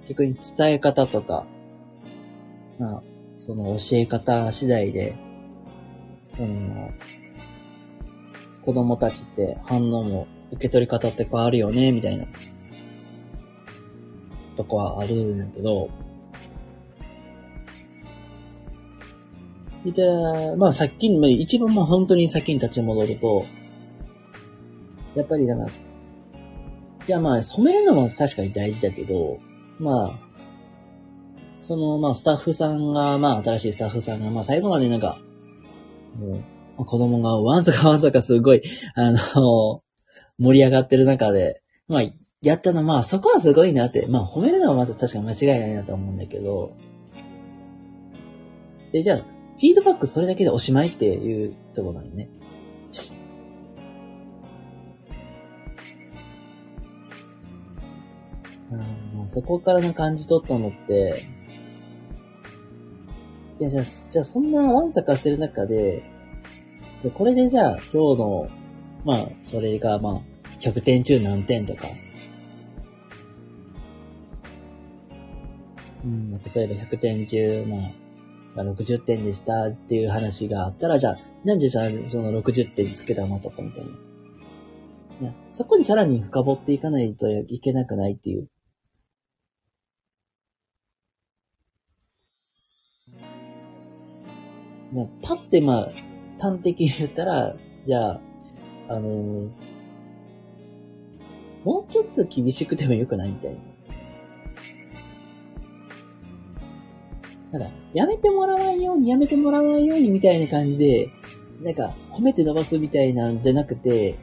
[0.08, 1.46] 逆に伝え方とか、
[2.80, 3.04] まあ、
[3.38, 5.16] その教え方次第で、
[6.32, 6.92] その、
[8.62, 12.26] 子供たちって反応も受け取り方って変わるよね、みたいな、
[14.56, 15.90] とこはあるんやけど、
[19.86, 23.46] で、まあさっきに、一番まあ本当に先に立ち戻ると、
[25.16, 25.70] やっぱりだから、
[27.06, 29.40] じゃあまあ褒めるのも確かに大事だけど、
[29.80, 30.20] まあ、
[31.56, 35.20] そのまあスタッフさんが、まあ新しいスタッフさんが、まあ最後までなんか、
[36.18, 36.44] も
[36.78, 38.62] う子供がわんさかわんさかすごい、
[38.96, 39.82] あの、
[40.40, 42.04] 盛り上がってる中で、まあ、
[42.42, 46.72] やったの、まあ、そこはすごいなって、まあ、褒めるのはまた確か間違いないなと思うんだけど、
[48.94, 52.30] で、じゃあ、フィードバックそれだけでおしまいっていうところなのね。
[58.72, 61.26] あそこからの感じ取ったのって、
[63.60, 66.04] いや、じゃあ、じゃあそんなわんさかしてる中で、
[67.04, 68.50] で、これでじゃあ今日の、
[69.04, 70.22] まあ、それがまあ、
[70.62, 71.88] 100点中何点とか、
[76.06, 77.80] うん、例えば100点中、まあ、
[78.64, 83.92] 60点でしたっていう話があったら、じゃあ、なんでじゃあその60点つけたのとかみたいな。
[85.22, 88.48] いや、そこにさらに深掘っていかないといけなくないっていう。
[94.94, 95.90] まあ、パってまあ、
[96.40, 98.22] 端的に言ったら、じゃあ、
[98.90, 99.50] あのー、
[101.64, 103.69] もうちょっと厳しくてもよくないみたいな。
[107.52, 111.10] ただ、やめてもらわんように、やめてもらわんようにみたいな感じで、
[111.62, 114.16] なんか、褒めて伸ばすみたいなんじゃなくて、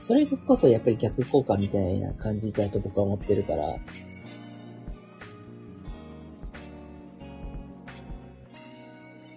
[0.00, 3.76] それこそやっぱり逆効果みたいな感じだと僕は思ってるから、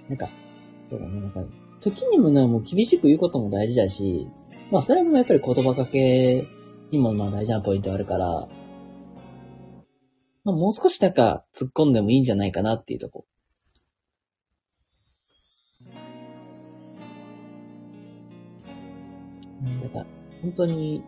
[0.07, 0.29] なんか、
[0.83, 1.43] そうだね、なんか、
[1.79, 4.27] 時にもな、もう厳しく言うことも大事だし、
[4.71, 6.47] まあそれもやっぱり言葉かけ
[6.91, 8.47] にもまあ大事なポイントあるから、
[10.43, 13.25] まあもう少しなんか突っ込んでもいいんじゃないかなっていうとこ。
[19.81, 20.05] だから、
[20.41, 21.03] 本当に、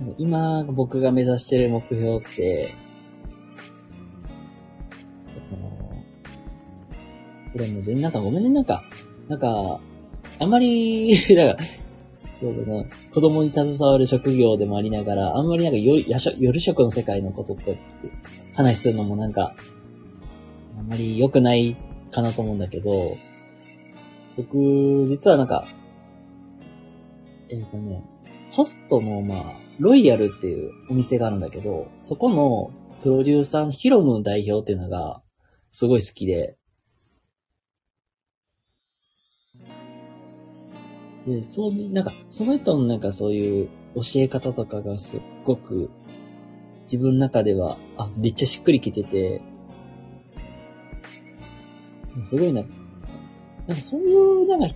[0.00, 2.74] なんか今僕が目指してる目標って、
[5.26, 5.78] その
[7.52, 8.82] これも全然なんかごめんね、なんか、
[9.28, 9.80] なんか、
[10.40, 11.66] あまり、 だから、
[12.38, 16.04] そうだな、子供に携わる職業でもありながら、あんまりなんか夜
[16.38, 17.76] 夜食の世界のことって
[18.54, 19.56] 話するのもなんか、
[20.78, 21.76] あんまり良くない
[22.12, 23.16] かなと思うんだけど、
[24.36, 25.66] 僕、実はなんか、
[27.48, 28.04] えっ、ー、とね、
[28.52, 29.44] ホストの、まあ、
[29.80, 32.70] ロイヤルっていうお店があるんだけど、そこの、
[33.02, 35.22] プロデューサーのヒロム代表っていうのが、
[35.72, 36.56] すごい好きで、
[41.28, 45.90] で、そう、なんか、その人のなんかそういう教え方とかがすっごく、
[46.82, 49.42] 自分の中では、あ、めっちゃしっくりきてて、
[52.24, 52.62] すごいな、
[53.66, 54.74] なんかそういう、なんか、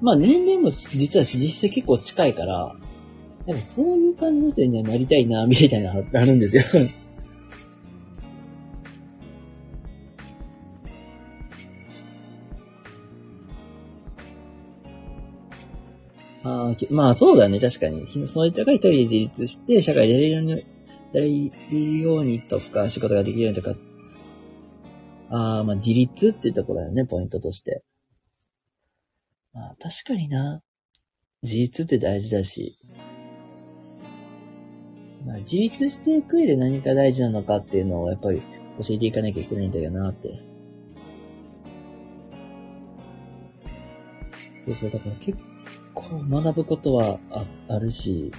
[0.00, 2.74] まあ年齢も実は実際結構近いから、
[3.46, 6.62] なんかそういう感じの人にはなりたいな、みたいなのあるんですよ。
[16.46, 18.06] あまあそうだね、確かに。
[18.06, 20.58] その人が一人で自立して、社会でやれるように、や
[21.14, 23.76] れるようにとか、仕事ができるようにとか。
[25.30, 27.82] ああ、まあ自立っていうところだよね、ポイントとして。
[29.52, 30.62] まあ確かにな。
[31.42, 32.78] 自立って大事だし。
[35.24, 38.40] まあ自立していく上で何か大事なのかっていうのをやっぱり
[38.80, 40.38] 教えていかなきゃいけないんだよなって。
[44.64, 45.55] そうそう、だから結構
[45.96, 48.30] こう学ぶことはああるし、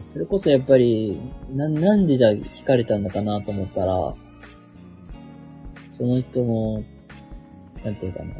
[0.00, 1.18] それこそやっぱり、
[1.50, 4.14] な、なんでじゃあ聞かれたんだかなと思ったら、
[5.90, 6.84] その人の、
[7.84, 8.34] なんていうかな。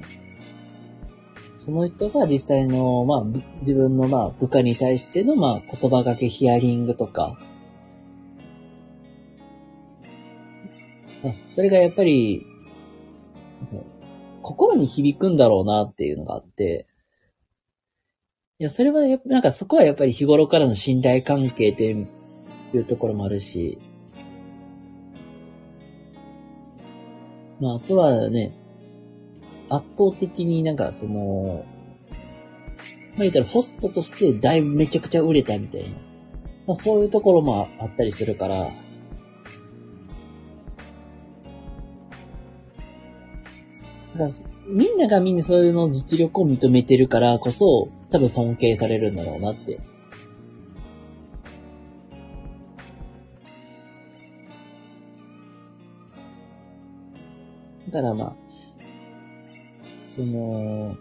[1.56, 3.24] その人が実際の、まあ、
[3.58, 7.36] 自分の、まあ、部下に対しての、まあ、言葉がけヒアリングとか、
[11.48, 12.46] それがやっぱり、
[14.46, 16.86] 心に響くんだろうなっていうのがあって、
[18.60, 23.76] いや、それはやっぱ、なんかそこはやっぱり日頃からの信頼関係っていうところもあるし、
[27.60, 28.54] まあ、あとはね、
[29.68, 31.66] 圧倒的になんかその、
[33.16, 35.88] まあ言ったらホストとしてだいぶめちゃくちゃ売れたみたいな。
[36.68, 38.70] まあそういうところもあったりするから、
[44.66, 49.78] みんながみんなそういうの実力を認めてるからこそ、多分尊敬されるんだろうなって。
[57.90, 58.36] だからまあ、
[60.10, 60.96] その、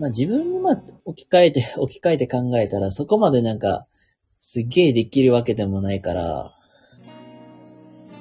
[0.00, 3.86] まあ自分にまあ置き換えて、 置き換えて考えたらそこまでなんか、
[4.40, 6.50] すっげえできるわけでもないから、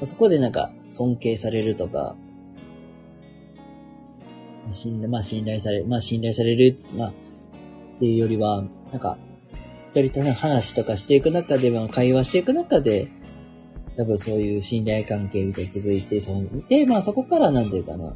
[0.03, 2.15] そこでなんか尊敬されるとか、
[4.71, 7.13] 信、まあ信頼され、まあ信頼される、まあ、っ
[7.99, 9.17] ていうよりは、なんか、
[9.91, 13.09] 一人との話とかしていく中で、まあ会話していく中で、
[13.97, 18.15] 多分そういう信頼関係みたいに気づいて、そんで、まあそこからなんていうかな、うん。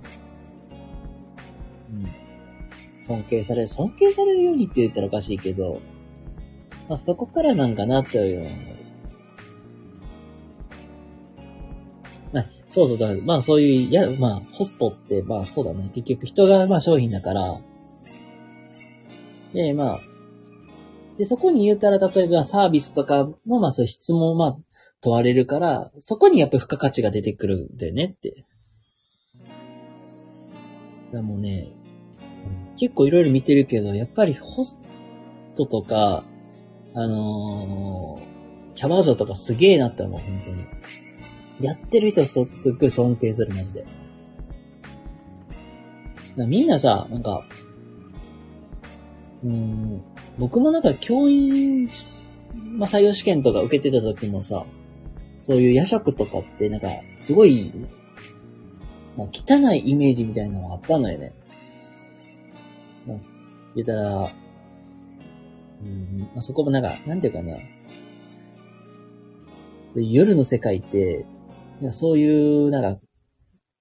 [3.00, 5.82] 尊敬される、尊敬されるようにって言ったらおかしいけど、
[6.90, 8.50] まあそこからなんかなっていう
[12.38, 13.08] まあ、そうそうだ。
[13.24, 15.90] まあそういう、や、まあ、ホストって、まあそうだね。
[15.94, 17.60] 結局人が、まあ商品だから。
[19.54, 20.00] で、まあ、
[21.18, 24.58] で、そこに言うたら、例えばサービスとかの、まあそういう質問、まあ、
[25.02, 28.44] 問われるから、そこにやっぱり付加価値が出てくるんだよねって。
[31.14, 31.72] だもね、
[32.78, 34.80] 結構いろいろ見てるけど、やっぱりホス
[35.56, 36.24] トとか、
[36.94, 40.77] あのー、キャバ嬢とかすげえなって思う、本当に。
[41.60, 43.86] やってる人すすっごい尊敬する、マジで。
[46.38, 47.44] みんなさ、なんか、
[49.44, 50.02] うん、
[50.38, 51.88] 僕もなんか教員、
[52.78, 54.66] まあ、採用試験とか受けてた時もさ、
[55.40, 57.72] そういう夜食とかってなんか、すごい、
[59.16, 61.34] まあ、汚いイメージみたいなのがあったのよね。
[63.08, 63.18] まあ、
[63.76, 64.34] 言ったら、
[65.82, 67.56] うん、まあ、そこもなんか、なんていうかな。
[69.88, 71.26] そういう夜の世界って、
[71.90, 73.02] そういう、なんか、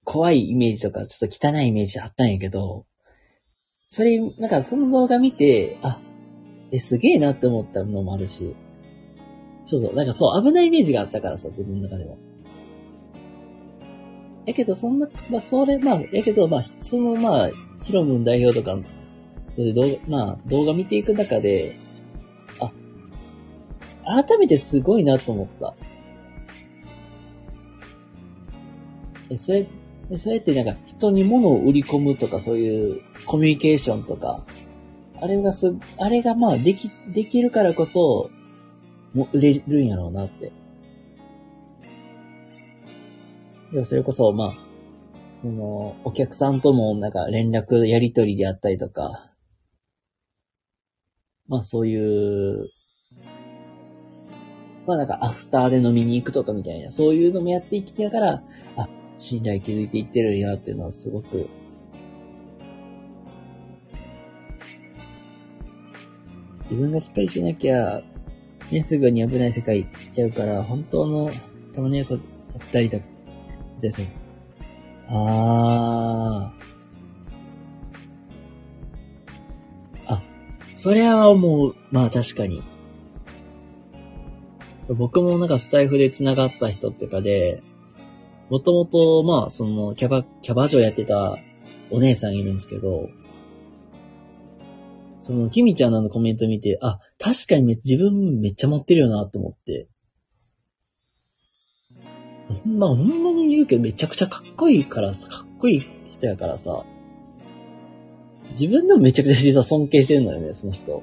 [0.05, 2.87] 怖いイメージとか、ちょっと汚いイメージあったんやけど、
[3.89, 6.01] それ、なんかその動画見て、あ、
[6.71, 8.55] え、すげえなって思ったのもあるし、
[9.65, 12.17] そうそう、なんかそう、危ないイメージがあったからさ、自分の中では。
[14.47, 17.51] やけど、そんな、まあ、それ、まあ、やけど、まあ、その、まあ、
[17.83, 18.79] ヒロムン代表とか、
[19.49, 21.77] そういう動画、まあ、動画見ていく中で、
[22.61, 22.73] あ、
[24.25, 25.76] 改めてすごいなと思った。
[29.31, 29.67] え、それ、
[30.15, 34.45] それってなんか人に物を売り込むとかそういうコミュニケーションとか、
[35.21, 38.31] あれがす、あれがまあでき、できるからこそ、
[39.15, 40.53] も売れるんやろうなって。
[43.73, 44.59] でもそれこそ、まあ、
[45.35, 49.33] その、お客さんともなんか連絡やりとりであったりとか、
[51.49, 52.69] まあそういう、
[54.87, 58.43] まあなんかアフターで飲みに行くとかみたいな、そういうのもやっていきながら、
[58.77, 58.89] あ、
[59.19, 61.49] 信頼築いていってるんやっていうのはすごく、
[66.63, 68.03] 自分がしっかりしなきゃ、
[68.71, 71.31] ね、すぐに危ない世界行っちゃうから、本当の
[71.73, 73.01] 玉の良さだったりと、
[73.77, 74.07] 先生。
[75.09, 80.13] あー。
[80.13, 80.23] あ、
[80.75, 82.63] それはもう、まあ確かに。
[84.89, 87.63] 僕もなんかスタイフで繋がった人ってかで、
[88.49, 91.37] もともと、まあ、その、キャバ、キャバ嬢やってた
[91.91, 93.09] お姉さんいるんですけど、
[95.21, 99.89] その、キミちゃんのコメント見て、あ、確かにめ自分めっちゃ持ってるよなって思って。
[102.65, 106.85] ほんま、ほんまに言うけどめちゃくちゃかっこいいからさ、かっこいい人やからさ、
[108.51, 111.03] 自分でもめちゃくちゃ実は尊敬してるのよね、その人。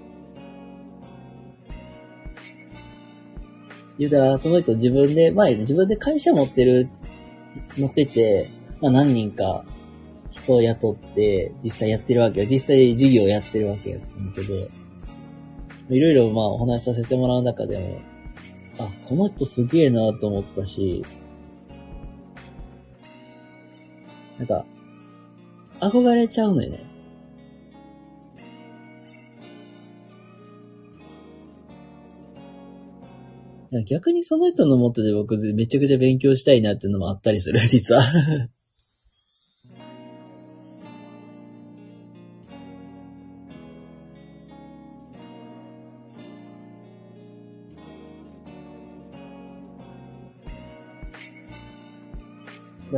[3.99, 6.89] 言うたら、その人自分で、前自分で会社持ってる、
[7.77, 8.49] 持ってて、
[8.81, 9.65] まあ何人か
[10.31, 12.47] 人を雇って実際やってるわけよ。
[12.47, 13.99] 実際授業をやってるわけよ。
[14.15, 14.69] 本当で、
[15.89, 17.99] いろいろまあお話しさせてもらう中でも、
[18.79, 21.05] あ、この人すげえなと思ったし、
[24.37, 24.65] なんか、
[25.79, 26.92] 憧れちゃうのよね。
[33.81, 38.03] 逆にその人のもとで僕めちゃくちゃ勉強したいなっていうのもあったりする、 実は。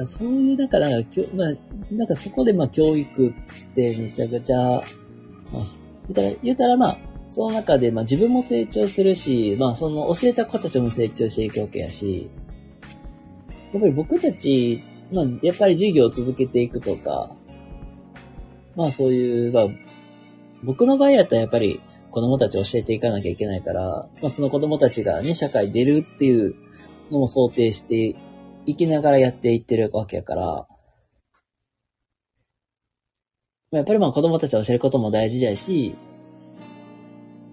[0.04, 1.54] そういう、なんか、なんか、まあ、
[1.94, 3.32] なんかそこでまあ教育っ
[3.74, 5.64] てめちゃくちゃ、まあ、
[6.10, 12.30] 言ったら、言ったらまあ、その中で、まあ自分も成長するし、まあその教えた子たちも成長していくわけやし、
[13.74, 14.82] やっぱり僕たち、
[15.12, 17.36] まあやっぱり授業を続けていくとか、
[18.78, 19.68] まあそういう、まあ、
[20.64, 26.56] 僕の場合やったらやっぱり子供たちを教えていかなきゃいけないから、まあその子供たちがね、社会出るっていう
[27.12, 28.16] のも想定して
[28.66, 30.68] いきながらやっていってるわけやから、
[33.72, 35.96] やっぱりまあ子供たちを教えることも大事だし、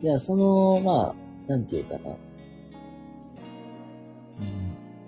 [0.02, 2.10] いや、その、まあ、なんていうかな。
[2.10, 2.16] うん。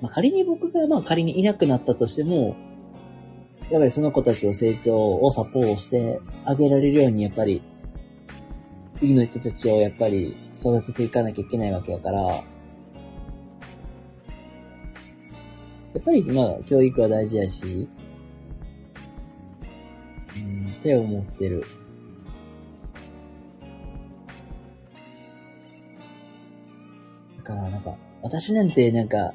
[0.00, 2.56] まあ、仮に僕が、まあ、仮にいなくなったとしても、
[3.70, 7.60] やっぱりその子たちの成長をサポートしてあげられるように、やっぱり、
[8.94, 12.44] 次の人たちをやっぱり育てていかなきゃいけないわけやから、や
[15.98, 17.88] っぱり、まあ、教育は大事やし、
[20.36, 21.64] うん、手を持ってる。
[27.44, 29.34] からなんか、私なんてなんか、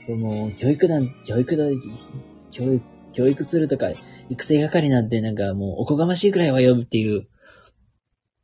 [0.00, 1.70] その、教育団、教育団、
[2.50, 2.82] 教育、
[3.12, 3.90] 教育するとか、
[4.30, 7.24] 育成係なんてなんかもうおこがましいくらいはよっていう、っ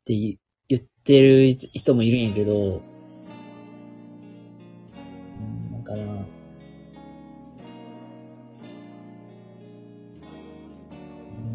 [0.05, 2.81] て言ってる人もいるんやけど、
[5.71, 6.05] なんかな、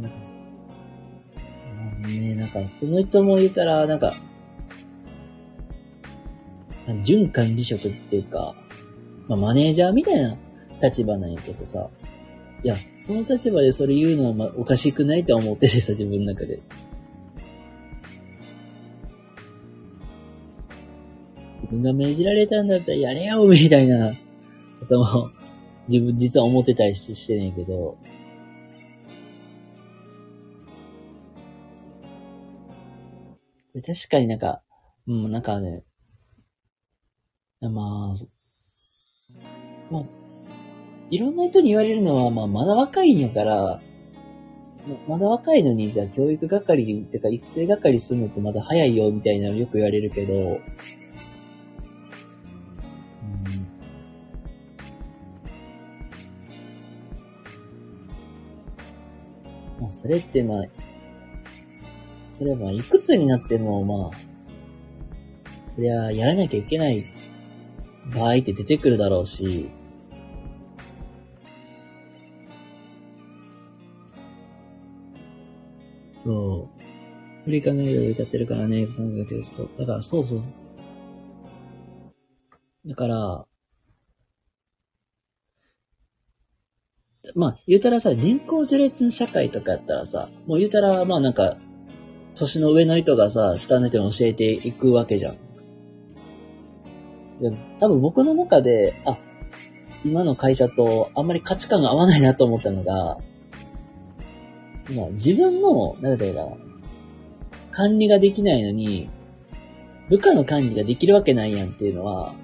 [0.00, 0.12] なん
[2.02, 4.16] か、ね、なんか、その人も言ったら、なんか、
[7.02, 8.54] 準管理職っていうか、
[9.28, 10.36] まあ、マネージャーみたいな
[10.82, 11.88] 立場なんやけどさ、
[12.64, 16.60] いや、その立場でそれ言うのはまおかしくないと思っててさ、自分の中で。
[21.62, 24.12] 自分が命じられたんだったらやれよみたいな
[24.80, 25.30] ことも、
[25.88, 27.96] 自分実は思ってたりしてしてるんけど、
[33.74, 34.62] 確かになんか、
[35.08, 35.82] うん、なんかね、
[37.68, 38.14] まあ、
[39.90, 40.02] まあ、
[41.10, 43.80] いろんな人に言われるのは、まあ、まだ若いんやから、
[45.06, 50.60] まだ若いのに、じゃあ教育係ってか育成係するのってまだ早いよ、みたいなのよく言われるけど、うん。
[59.80, 60.64] まあ、それってまあ、
[62.32, 64.10] それはまあ、いくつになっても、まあ、
[65.68, 67.06] そりゃ、やらなきゃいけない
[68.06, 69.70] 場合って出てくるだろうし、
[76.12, 76.82] そう。
[77.44, 78.86] 振り考える歌ってるからね、
[79.42, 79.70] そう。
[79.78, 80.38] だから、そうそう。
[82.86, 83.46] だから、
[87.34, 91.56] まあ、言うたらさ、年功序列社会とかやったらさ、もう言うたら、まあなんか、
[92.34, 95.51] 年の上の人がさ、下の人に教えていくわけじゃん。
[97.78, 99.18] 多分僕の中で、あ、
[100.04, 103.18] 今の会社とあんまり価値観が合わないなと思ったのが、
[105.12, 106.72] 自分の、なんだろう、
[107.70, 109.08] 管理ができないのに、
[110.08, 112.34] 部下の管理ができるわけないやんっていうのは、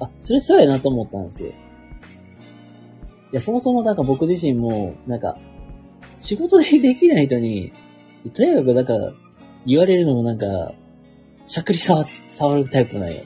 [0.00, 1.48] あ、それそうやなと思ったんですよ。
[1.48, 1.52] い
[3.32, 5.38] や、そもそもなんか僕自身も、なんか、
[6.18, 7.72] 仕事でできない人に、
[8.34, 8.94] とにかくなんか、
[9.66, 10.72] 言われるのもなんか、
[11.44, 13.16] しゃくり触、触るタイプなんよ。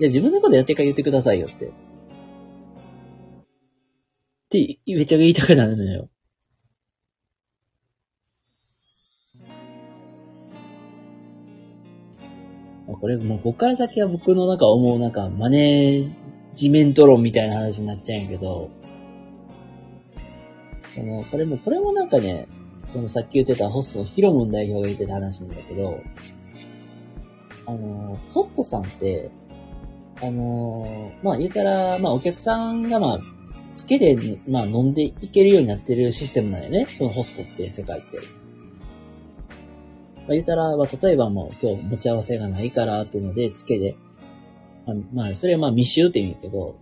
[0.00, 1.66] いや、自分のことやってから言ってくださいよって。
[1.66, 1.70] っ
[4.48, 6.08] て、めっちゃ言いたくなるのよ。
[12.86, 16.14] これもうこっから先は僕の中思うなんかマネー
[16.54, 18.70] ジメント論みたいな話になっちゃうんやけど、
[20.94, 22.48] その、これも、これもなんかね、
[22.88, 26.00] そのさっき言ってたホストのヒロムン代表が言ってた話なんだけど、
[27.66, 29.30] あの、ホストさんって、
[30.22, 33.20] あの、まあ言うたら、まあお客さんがまあ、
[33.74, 36.88] つけで、まあ飲んでいけるようになってるシステムなんよね。
[36.92, 38.18] そのホストって世界って。
[38.18, 38.24] ま
[40.28, 43.96] あ、言ったら、まあ、例えばもう今日持ち合わせがないからっていうので、つけで、
[44.86, 46.76] まあ、まあ、それはまあ密集って言うけど、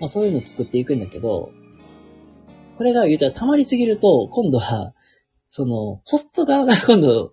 [0.00, 1.50] まあそういうの作っていくんだけど、
[2.76, 4.94] これが言うたら溜まりすぎると、今度は、
[5.50, 7.32] その、ホスト側が今度、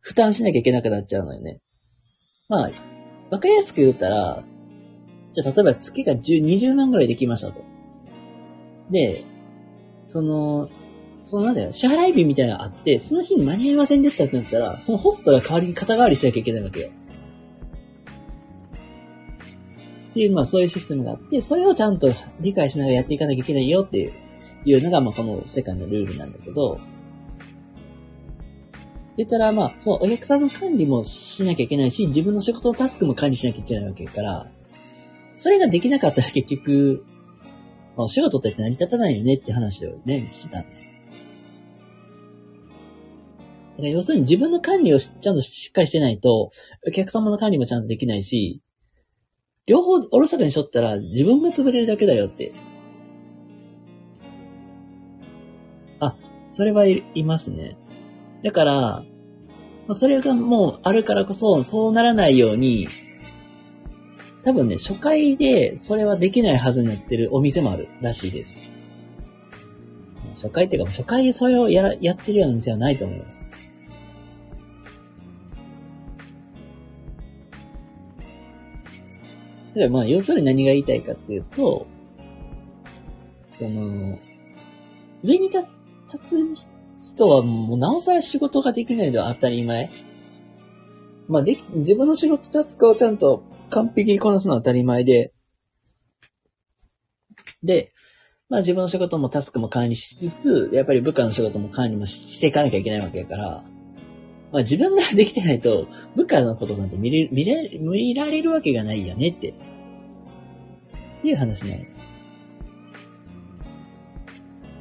[0.00, 1.60] 負担しなきゃいけなくなっちゃうのよね。
[2.48, 2.70] まあ、
[3.30, 4.44] わかりやすく言ったら、
[5.36, 7.60] じゃあ例えば月が10、20万ぐらいできましたと。
[8.90, 9.22] で、
[10.06, 10.70] その、
[11.24, 16.88] そのなんだよ、支払い日みたいなのがあって、その日に間に合いませんでしたってなったら、そのホストが代わりに肩代わりしなきゃいけないわけよ。
[20.10, 22.10] っていう、まあそういうシステムがあって、それをちゃんと
[22.40, 24.12] 理解しながらやっていかなきゃいけないよっていう
[24.64, 26.80] いうのが、まあこの世界のルールなんだけど、
[29.16, 34.46] 言ったら、まあ、そのお客さんの管理もしなきゃいけないし、自分の仕事のタスクも管理しなきゃいけないわけから、
[35.36, 37.04] それができなかったら結局、
[37.96, 40.66] まあ、お仕事って成り立たないよねって話をね、してたん
[43.76, 46.50] だから要するに自分の管理をちゃんとしっかりしてないと、
[46.86, 48.62] お客様の管理もちゃんとできないし、
[49.66, 52.52] 両方おろそかにしとったら自分が潰れるだけだよって。
[56.00, 56.16] あ、
[56.48, 57.76] それはい、いますね。
[58.42, 59.04] だから、
[59.90, 62.88] それがもうあるからこそ、そうならないように、
[64.46, 68.62] 多分ね、初回でそれはできないはずになってるお店もあるらしいです。
[70.34, 73.44] 初回っていうか、初回でそれをやら、やってるような店はないと思います。
[79.74, 81.84] だからまあ、要するに何が言いたいかっていうと、
[83.52, 84.16] その、
[85.24, 85.66] 上に立
[86.22, 89.90] つ人はもうなおさら仕事ができないのは当たり前。
[91.26, 95.32] まあ、でき、自分の仕事タスクをちゃんと完璧にこなすのは当たり前で、
[97.62, 97.92] で、
[98.48, 103.64] まあ自分の仕事もタスクも管理しつつ、やっぱり部下の仕事も管理もしていかなきゃいけないわけだから、
[104.52, 109.50] まあ自分ができてないと、部下のことなんて見れ、見れ、見られるわけがないよねって。
[109.50, 111.92] っていう話ね。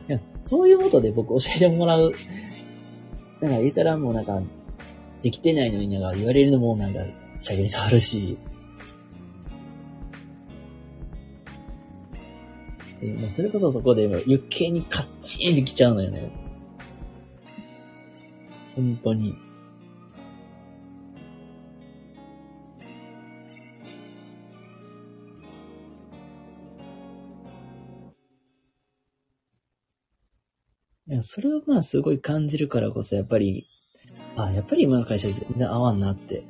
[0.08, 2.14] いや、そういうことで僕教えてもらう。
[3.42, 4.42] なんか言ったらもうなんか、
[5.22, 7.00] できてないのになんか言われるのもなんか、
[7.40, 8.38] しゃべり触るし。
[13.02, 16.32] で、まあ、それこそそこで余計にカッチンと来ちゃうのよね。
[18.76, 19.36] 本当に。
[31.08, 33.64] いや、それをまあすごい感じるからこそ、やっぱり、
[34.36, 36.44] あ、やっぱり今の会社全然合わんなって。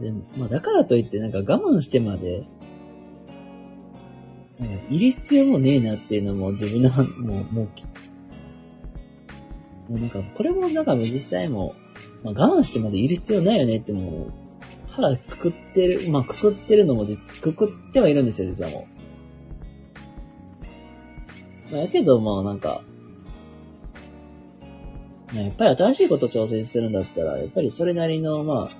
[0.00, 2.46] で、まあだからといってなんか我慢してまで、
[4.90, 7.68] いる必要もねえなっていうのも自分の、もう、もう、も
[9.96, 11.74] うなんか、これもなんか実際も、
[12.22, 14.32] まあ我慢してまでいる必要ないよねってもう、
[14.88, 17.06] 腹くくってる、まあくくってるのも
[17.40, 18.86] くくってはいるんですよ、実はも
[21.70, 21.72] う。
[21.72, 22.82] まあ、やけど、まあなんか、
[25.32, 28.76] やっぱり新しいこと挑戦するんだったら、やっぱりそれなりの、まあ、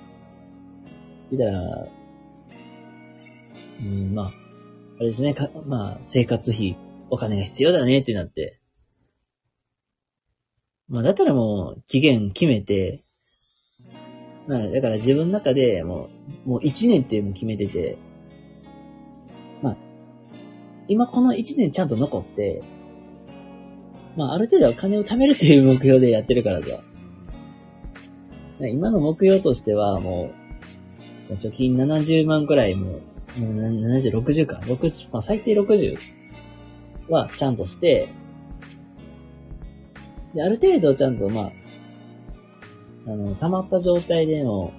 [1.31, 1.87] 言ったら、
[3.79, 4.40] うん、ま、あ
[5.01, 6.77] れですね、かまあ、生活費、
[7.09, 8.59] お金が必要だねってなって。
[10.87, 13.01] まあ、だったらもう、期限決めて、
[14.47, 16.09] まあ、だから自分の中でも
[16.45, 17.97] う、もう1年っていうの決めてて、
[19.61, 19.77] まあ、
[20.87, 22.61] 今この1年ちゃんと残って、
[24.17, 26.83] まあ、ある程度は金を貯めるという目標でやってるからさ。
[28.59, 30.31] 今の目標としては、も
[31.29, 32.99] う貯金70万くらいも、
[33.37, 34.57] 70、60か。
[34.65, 35.97] 60、まあ最低60
[37.09, 38.09] はちゃんとして、
[40.33, 41.51] で、ある程度ちゃんと、まあ、
[43.07, 44.71] あの、溜まった状態での、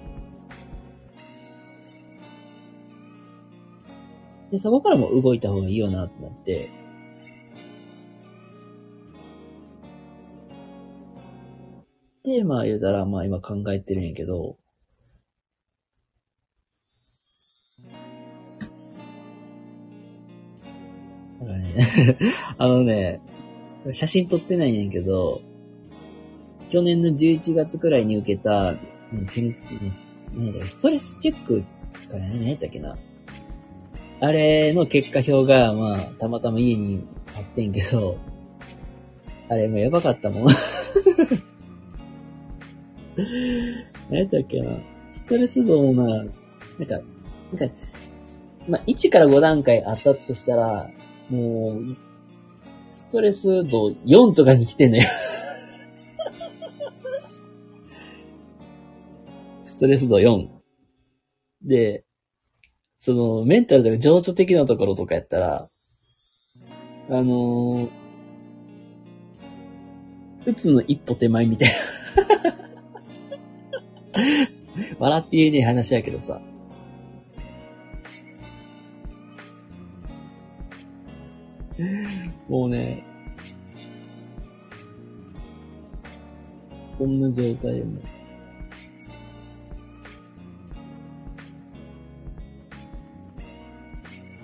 [4.51, 6.69] で、そこからも動いた方がいいよなってなって、
[12.23, 14.57] で、まあ言うたら、まあ今考えてるんやけど、
[22.57, 23.21] あのね、
[23.91, 25.41] 写真撮ってないんやけど、
[26.69, 28.73] 去年の11月くらいに受けた、
[30.67, 31.63] ストレスチェック
[32.13, 32.95] か何やったっけな。
[34.21, 37.03] あれの結果表が、まあ、たまたま家に
[37.35, 38.17] あってんけど、
[39.49, 40.47] あれもやばかったもん。
[44.09, 44.77] 何やったっけな。
[45.11, 46.35] ストレス度もな、なんか、
[46.79, 47.75] なんか、
[48.67, 50.89] まあ、1から5段階あったとしたら、
[51.29, 51.97] もう、
[52.89, 55.03] ストレス度4とかに来てんのよ
[59.65, 60.47] ストレス度4。
[61.63, 62.03] で、
[62.97, 65.67] その、メンタルとか情緒的なところとかやったら、
[67.09, 67.89] あのー、
[70.45, 71.75] うつの一歩手前みたいな
[74.99, 76.41] 笑って言えねえ話やけどさ。
[82.47, 83.03] もうね、
[86.89, 88.01] そんな状態も。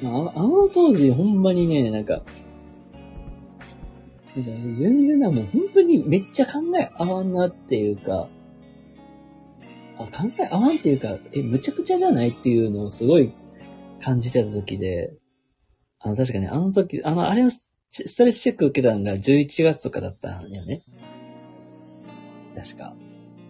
[0.01, 2.21] ああの当時、ほんまにね、なんか、
[4.35, 8.29] なんか全然な、もう本当にめっちゃ考え合わんなっていうか、
[9.97, 13.33] あ、考え合わんっていうか、え、むちゃくちゃじゃないっていうのをすごい
[13.99, 15.13] 感じてた時で、
[15.99, 17.63] あの、確かにあの時、あの、あれのス
[18.17, 20.81] トレスチェック受けたのが11月とかだったんよね。
[22.55, 22.93] 確か。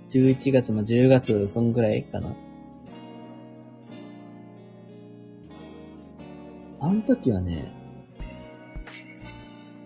[0.09, 2.35] 11月、まあ、10月、そんぐらいかな。
[6.79, 7.71] あの時はね、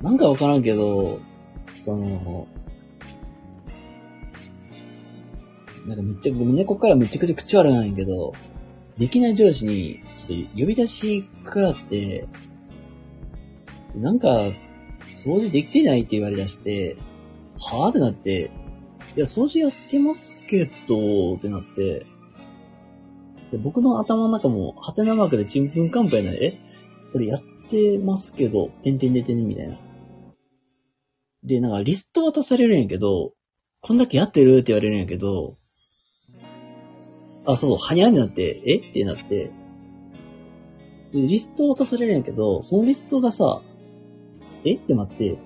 [0.02, 1.20] なんかわからんけど、
[1.76, 2.48] その、
[5.86, 8.34] なんかめっちゃ、ごめんね、こっからめちゃくちゃ口悪なんやけど、
[8.98, 12.28] できない上司に、ちょっと呼び出しくらって、
[13.96, 14.50] なんか、
[15.10, 16.98] 掃除できてないって言われ出して、
[17.60, 18.52] はぁってなって、
[19.16, 22.06] いや、掃除やってますけど、ってなって、
[23.52, 26.44] で僕の頭の中も、ハテナマークでちんぷんかんぷんやない。
[26.44, 26.58] え？
[27.12, 29.78] これやってますけど、てんてんでてんみたいな。
[31.44, 33.34] で、なんかリスト渡されるんやけど、
[33.82, 35.54] こんだけやってるって言われるんやけど、
[37.46, 38.78] あ、そうそう、はにゃんになって、え？
[38.78, 39.52] ってなって、
[41.14, 43.62] で、リスト渡されるんやけど、そのリストがさ、
[44.66, 44.76] え？
[44.76, 45.38] って待って、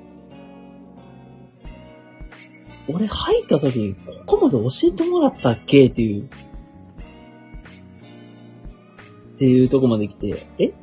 [2.89, 3.95] 俺入った時、
[4.25, 5.87] ここまで教えてもらったっけ？
[5.87, 6.29] っていう、っ
[9.37, 10.73] ていうとこまで来て、え？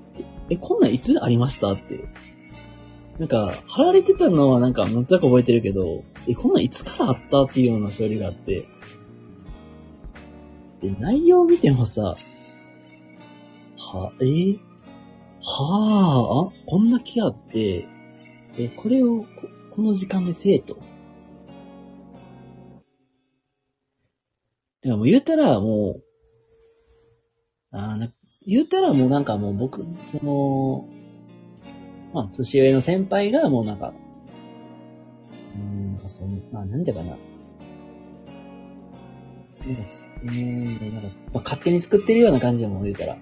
[0.51, 1.73] え、こんなんいつありました？
[1.73, 2.05] って。
[3.19, 7.45] なんか、貼られてたのはなんか、なんとなく覚えてるけど、え、こんなんいつからあった？
[7.45, 8.67] っていうような処理があって。
[10.81, 12.17] で、内容見てもさ、
[13.79, 14.59] は、え？
[15.41, 17.87] はあ、あ、こんな気あって、
[18.57, 19.27] え、これをこ、
[19.71, 20.79] この時間でせえと。
[24.83, 26.05] でもう言うたらもう、
[27.71, 28.09] あな
[28.47, 30.87] 言うたらもうなんかもう僕、その、
[32.13, 33.93] まあ、年上の先輩がもうなんか、
[35.55, 37.11] うん、なんかその、まあ、なんていうかな。
[37.11, 37.25] なんか、
[39.63, 43.17] えー、なんか、まあ、勝手に作ってるような感じでも言うたら。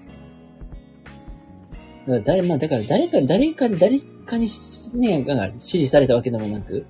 [2.07, 4.49] だから誰、まあだから誰か、誰か、誰かに
[4.95, 6.85] ね、なんか指示されたわけでもなく、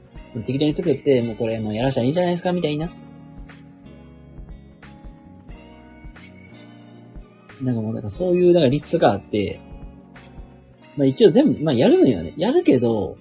[0.47, 2.91] 適当に作って、もうこれもうやらしたらいいんじゃないですかみたいな。
[7.61, 9.61] なんかもうなんかそういう、なんかリストがあって、
[10.97, 12.33] まあ一応全部、まあやるのよね。
[12.37, 13.19] やるけど、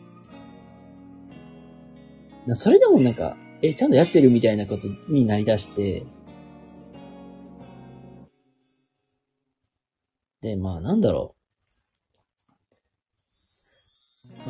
[2.54, 6.04] それでもなんか、え、ちゃんとやってるみたいなことになりだして、
[10.42, 11.41] で、まあなんだろう。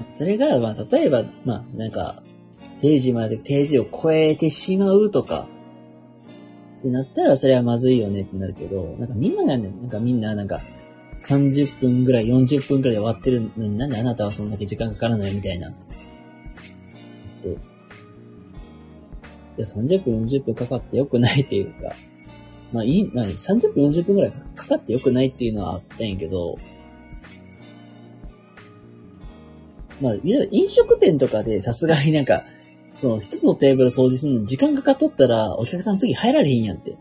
[0.08, 2.24] それが、まあ、例えば、まあ、なんか、
[2.80, 5.48] 定時まで、定時を超えてしまうとか、
[6.80, 10.62] ってなったら、それはまずいよねってなるけど、なんかみんながね、なんかみんな、なんか、
[11.20, 15.68] 30分ぐらい、40分ぐらいで終わってるのに、なんであなたはそんだけ時間かからないみたいな。
[15.68, 15.72] え
[17.40, 17.54] っと、い
[19.58, 21.96] や、30分、40分かかってよくないっていうか、
[22.72, 26.58] まあいい、まあ30分40分くらいかかってよくないっていうのはあったんやけど、
[30.02, 32.44] まあ、飲食店とかでさすがになんか、
[32.94, 36.98] その一つのテーブル掃除するのに時間かかっとったら、お客さん次入られへんやんって。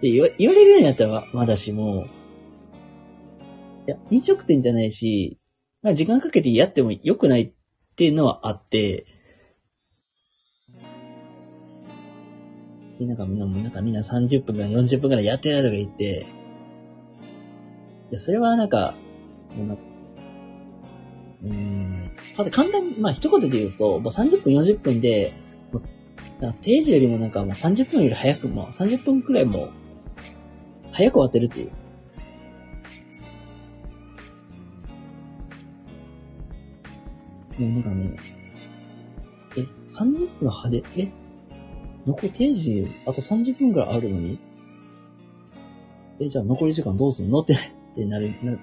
[0.00, 2.06] で言わ言われるようになったらまだしも、
[3.86, 5.38] いや、飲食店じゃないし、
[5.82, 7.52] まあ時間かけてやっても良くないっ
[7.96, 9.06] ていうのはあって、
[12.98, 16.26] で、なんかみんな、なんかみんな30分から40分くらいやってないとか言って、
[18.10, 18.94] いや、それはなんか、
[19.56, 19.76] もうな、
[21.44, 25.32] うん、ただ簡単に、まあ一言で言うと、もう30分40分で、
[25.72, 25.80] も
[26.48, 29.70] う定時よりもなんかもう30分より早くも、30分くらいも、
[30.92, 31.70] 早く終わってるっていう。
[37.60, 38.16] もうなんかね、
[39.56, 41.08] え、30分派で、え、
[42.06, 44.38] 残り定時、あと30分くらいあるのに？
[46.20, 47.40] え、じゃあ残り時間どうすんの？
[47.40, 47.56] って、っ
[47.94, 48.56] てなる、な、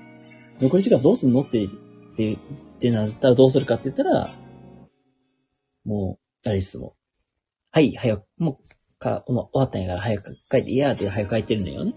[0.61, 1.41] 残り時間どうすんの？
[1.41, 1.67] って、っ
[2.15, 2.37] て、
[2.75, 4.35] ってなったらどうするかって言ったら、
[5.85, 6.95] もう、アリスも、
[7.71, 11.93] はい、早く、もう、か、もう終わったんやから早く帰って、いやーって早く帰ってるのよね。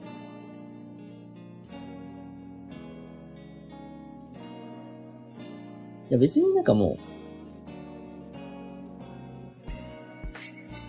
[6.10, 6.96] いや別になんかも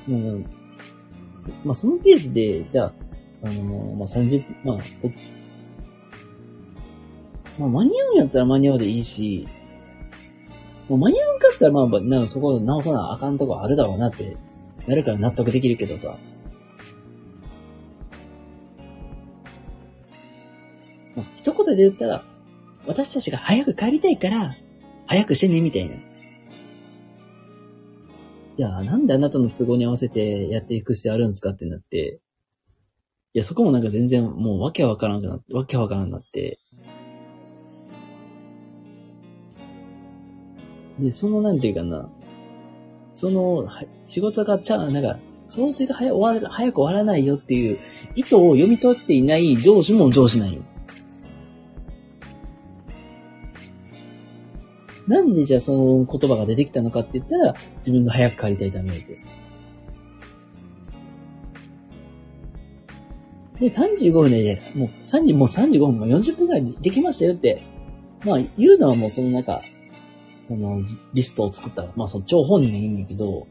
[0.07, 0.45] う、うん、
[1.63, 2.93] まあ、そのページで、じゃあ、
[3.43, 4.77] あのー、まあ、30、まあ、
[7.59, 9.47] まあ、間に合うんやったら間に合うでいいし、
[10.89, 14.35] もう間に合うんかったら、まあ、なんかそこ直さなあかんとこあるだろうなって、
[14.87, 16.17] なるから納得できるけどさ。
[21.15, 22.23] まあ、一言で言ったら、
[22.87, 24.57] 私たちが早く帰りたいから、
[25.05, 25.95] 早くしてね、みたいな。
[25.95, 25.99] い
[28.57, 32.19] や、なんであなたの都合に合わせてやっていく必要あるんですかってなって、
[33.33, 36.57] いや、そこもなんか全然もうわけわからんくなって、わけわからんなって。
[40.99, 42.09] で、そのなんていうかな、
[43.15, 43.67] その、
[44.05, 47.79] 仕事がちゃ、なんか、掃除が早終わる、早く終わらないよっていう
[48.15, 50.61] 意図を読み取っていない上司も上司なんよ。
[55.07, 59.19] なんでじゃあその言葉が出てきたのかって言ったら、自分が早く帰りたいためって。
[63.59, 67.63] で、35分で、もう30、もう35分も40分くらいできましたよって、
[68.23, 69.61] まあ言うのはもうその中、
[70.39, 70.81] その
[71.13, 73.47] リストを作った、まあその超本人が言うんやけど、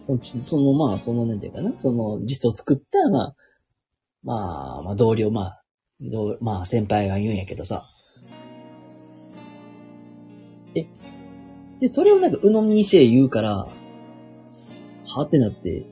[0.00, 3.34] その、そのまあ、そのなんていうかな、そのリストを作った、まあ、
[4.22, 5.62] まあ、まあ同僚、まあ、
[6.40, 7.82] まあ先輩が言うんやけどさ。
[10.76, 10.86] え、
[11.80, 13.68] で、それをなんかうのみにして言うから、
[15.06, 15.86] はってなって、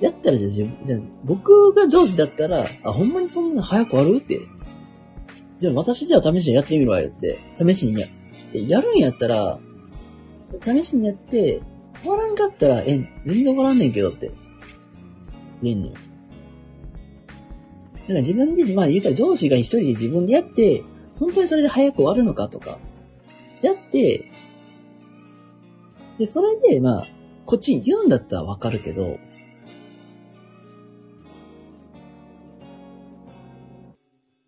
[0.00, 4.40] やったらじゃ、じゃ僕が上司だったら、あ、ほんまにそんな早く終わるって。
[5.62, 7.38] じゃあ私じゃあ試しにやってみるわよって。
[7.56, 8.08] 試しにや、
[8.52, 9.60] やるんやったら、
[10.60, 11.62] 試しにやって、
[12.02, 14.32] 終わらんかったら、え、全然終わらんねんけどって。
[15.62, 15.92] 言えんのよ。
[15.94, 20.82] なんか自分で、まあ言ったら上司が一人で自分でやって、
[21.16, 22.80] 本当にそれで早く終わるのかとか、
[23.62, 24.32] やって、
[26.18, 27.06] で、それで、まあ、
[27.46, 29.20] こっちに言うんだったらわかるけど、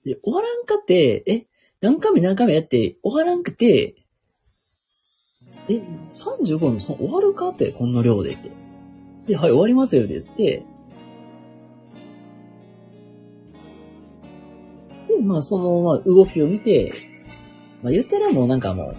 [0.04, 1.46] で、終わらんかって、え、
[1.80, 3.96] 何回目何回目やって終わらんくて、
[5.68, 5.80] え、
[6.10, 8.50] 35分そ終わるかって、こんな量でって。
[9.26, 10.64] で、はい、終わりますよって言って、
[15.08, 16.92] で、まあその、まあ動きを見て、
[17.82, 18.96] まあ言ったらもうなんかもう、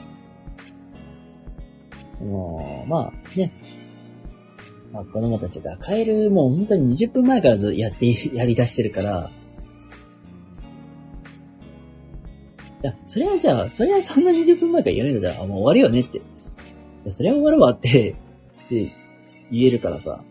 [2.18, 3.52] その、まあね、
[4.92, 9.30] まあ子供たちが帰るもう本当に20分前からずやって、やり出してるから、
[12.84, 16.18] いや、それはじゃあ、それはそんな20分前からやるんだったら、もう終わるよねって。
[16.18, 16.22] い
[17.06, 18.16] や、それは終わるわって、
[18.66, 18.92] って
[19.52, 20.22] 言えるからさ。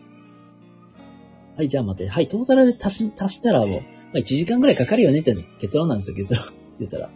[1.57, 2.11] はい、じゃあ待って。
[2.11, 3.79] はい、トータルで足し、足したらもう、ま
[4.15, 6.45] あ、1時間くらいかかるよねって結論なんですよ、結論。
[6.79, 7.11] 言ったら。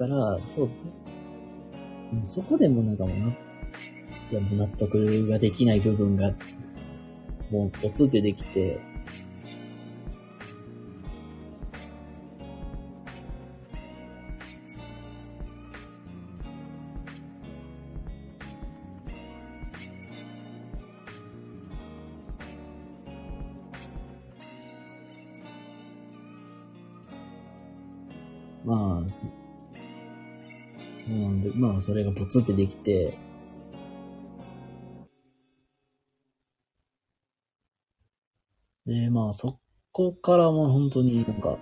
[0.00, 0.70] たら、そう、
[2.24, 6.32] そこでもなんかもうな、納得ができない部分が
[7.50, 8.80] もうおつってできて、
[31.80, 33.18] それがポツってできて、
[38.86, 39.58] で、まあ、そ
[39.92, 41.58] こからもう本当になんか、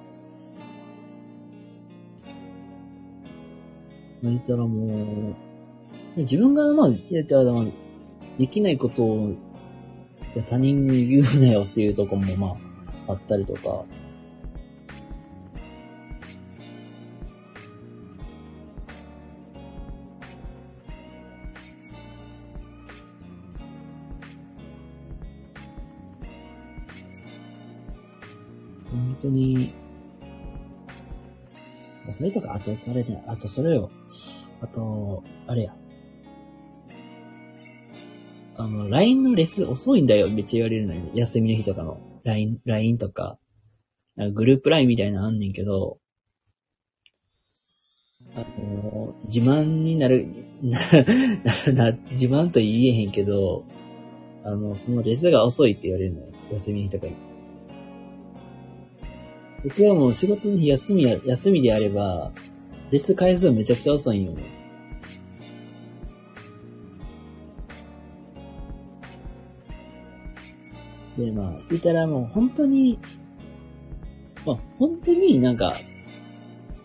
[4.22, 5.34] まあ、言ったらも
[6.16, 7.64] う、自分がまあ、やったらまあ、
[8.38, 9.34] できないことを
[10.48, 12.56] 他人に言うなよっていうとこもま
[13.06, 13.84] あ、あったりとか、
[29.20, 29.74] 本当に、
[32.10, 33.90] それとか、あとそれで、あとそれよ。
[34.60, 35.74] あと、あれや。
[38.56, 41.02] あの、LINE のレス遅いんだよ、めっちゃ言われるのよ。
[41.14, 42.00] 休みの日とかの。
[42.24, 43.38] LINE、LINE とか、
[44.34, 45.98] グループ LINE みたいなのあんねんけど、
[48.36, 50.26] あの、自慢になる、
[50.62, 53.64] な、な、自慢と言えへんけど、
[54.44, 56.26] あの、そのレスが遅いって言われるのよ。
[56.52, 57.27] 休みの日とかに。
[59.64, 62.30] 僕はもう仕事の日休みや、休みであれば、
[62.90, 64.42] レス回数めちゃくちゃ遅いんよね。
[71.18, 72.98] で、まあ、言ったらもう本当に、
[74.46, 75.78] まあ、本当になんか、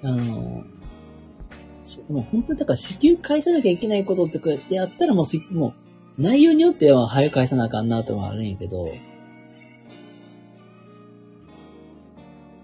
[0.02, 0.64] あの、
[2.10, 5.76] もう本当にだから支給返さなきゃいけないことってこうやってやったらもう、も
[6.18, 8.90] う、内容によっては早く返さなあかんなとはあるんやけど、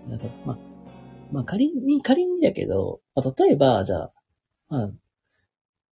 [0.09, 0.57] なんか、まあ、
[1.31, 4.11] まあ仮に、仮にだけど、まあ、例えば、じゃあ、
[4.69, 4.91] まあ、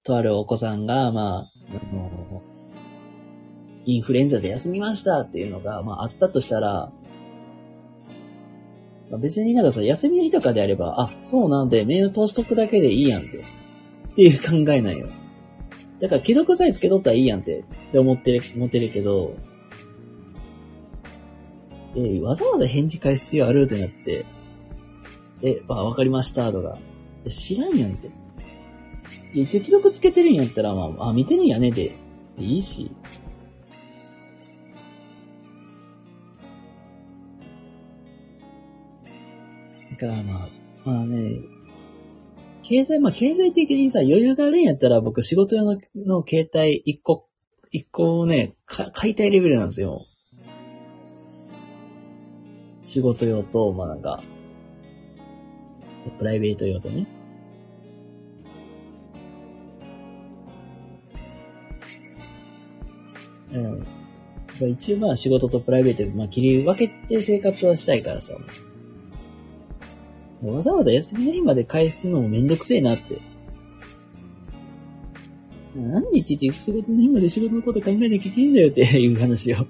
[0.03, 2.41] とあるお子さんが、まあ、あの、
[3.85, 6.91] インフルエンザで休みましたっていうのが、まああったとしたら、
[9.09, 13.37] まあ、別になんかさ、休みの日とかであれば、あ、そうなんで、メール通しとくだけでいいやんって。
[13.37, 13.41] っ
[14.15, 15.07] ていう考えなんよ。
[15.99, 19.35] だから、既読さえつけとったらいいやんって、って思ってる、思ってるけど、
[21.97, 24.25] え、わざわざ返事返す必要あるってなって、
[25.41, 26.77] え、あ、わかりましたとか、
[27.27, 28.11] 知らんやんって。
[29.33, 31.97] 一応既読つけてるんやったら、まあ、あ、見てるんやねで、
[32.37, 32.91] いいし。
[39.91, 40.47] だからまあ、
[40.85, 41.39] まあね、
[42.61, 47.27] 経済、まあ経済的にさ、余裕があるんやったら僕仕事用のの携帯一個、
[47.71, 49.99] 一個をね、買いたいレベルなんですよ。
[52.87, 54.23] 仕事用と、まあなんか、
[56.17, 57.05] プライベート用とね。
[63.51, 63.87] うん。
[64.69, 68.33] 一応まあ仕事とプライベート、まあ切り分けて生活はしたいからさ。
[70.41, 73.19] わざわざ休みの日まで返すのもめんどくせえなって。
[75.75, 79.67] なんでいちいち仕事の日まで仕事のこと考えなきゃいけないんだよっていう話よ。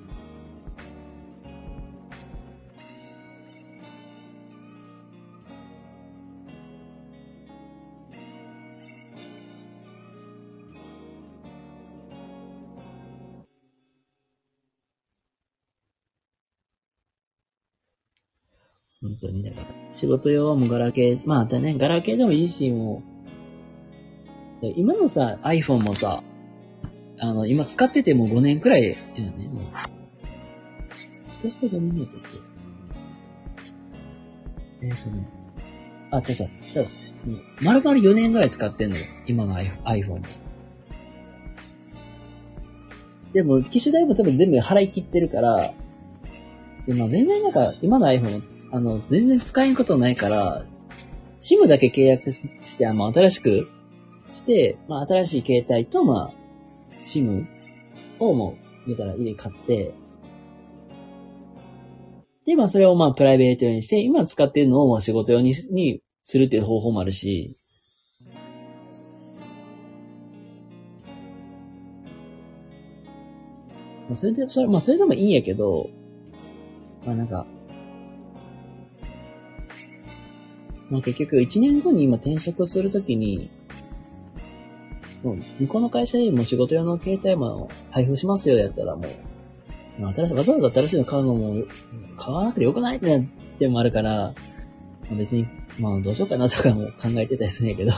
[19.21, 23.03] 当に、だから、仕事用もガラケー、まあ、だね、ガラケーでもいいし、も
[24.61, 26.23] う、今のさ、iPhone もさ、
[27.19, 29.63] あの、今使ってても5年くらいやね、もう。
[31.39, 32.47] 私と5年目やったっけ
[34.87, 35.27] えっ、ー、とね、
[36.11, 36.83] あ、ちゃちゃ、ちゃ、
[37.61, 40.21] まるまる4年ぐらい使ってんのよ、今の iPhone。
[43.33, 45.73] でも、機種代も多分全部払い切ってるから、
[46.87, 50.65] で、まあ全然なんか、今の iPhone、あの、全然使えんことないから、
[51.37, 53.67] SIM だけ契約して、あの、新しく
[54.31, 56.33] して、まあ新しい携帯と、まあ、
[57.01, 57.45] SIM
[58.19, 59.93] をもう、言ったら入れ買って、
[62.45, 67.57] で、まあそれをまあプライベート用にして、今使ってるのをまあ仕事用ににするっていう方法もあるし、
[74.05, 75.89] まあそれで、それ、まあそれでもいいんやけど、
[77.07, 77.45] まあなんか、
[80.89, 83.49] まあ結局1年後に今転職するときに、
[85.23, 91.63] もう向こうの会社でも仕事用の携帯も配布しますよやったらもう、新しい、わざわざ新しいの買うのも、
[92.17, 93.25] 買わなくてよくないって
[93.57, 94.33] でもあるから、
[95.11, 95.47] 別に、
[95.79, 97.93] まあどうしようかなとかも考えてたりするんやけど。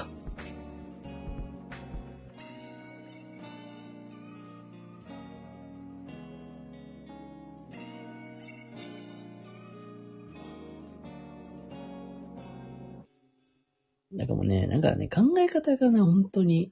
[14.82, 16.72] かもうね、考え方がね、本当に、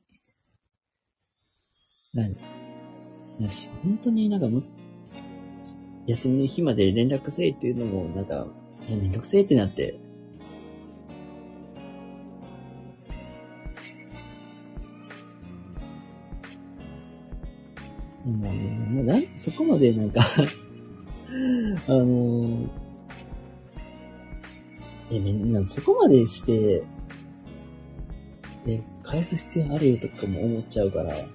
[2.14, 2.36] 何？
[3.40, 4.64] よし、本当になんかむ、
[6.08, 8.48] 休みの日まで連絡せえっていうのも、なんか、
[8.88, 10.00] いや、めんどくせえってなって。
[18.26, 20.22] でもね、な、なそこまでなんか
[21.88, 22.70] あのー、
[25.12, 26.84] え、みんな、そこまでして、
[28.68, 31.26] え、返す必要あるよとかも思っちゃうから、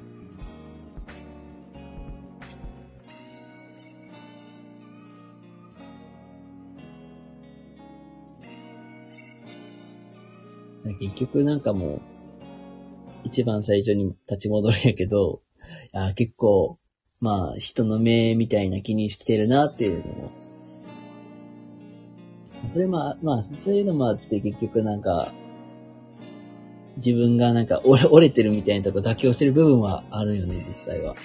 [10.99, 12.01] 結局なんかもう、
[13.25, 15.41] 一番最初に立ち戻るんやけど、
[15.93, 16.79] あ結構、
[17.21, 20.31] まあ、人の目みたいな気にしてるなっていうのも。
[22.67, 25.33] それまあ、まあ、そういうのもあって結局なんか、
[27.05, 31.17] 自分がなんか折れてるみたいなとこ妥協してる部分はあるよね、実際は。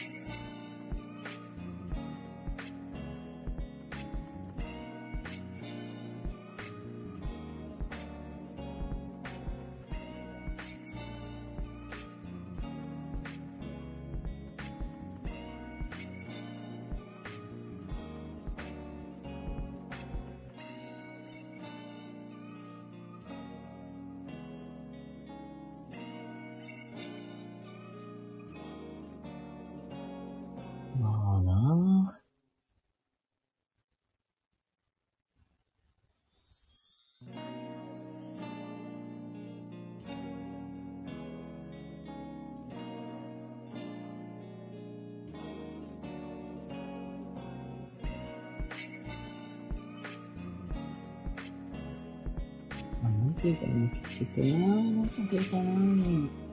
[54.24, 56.48] いうかね、結局な、んていうかな。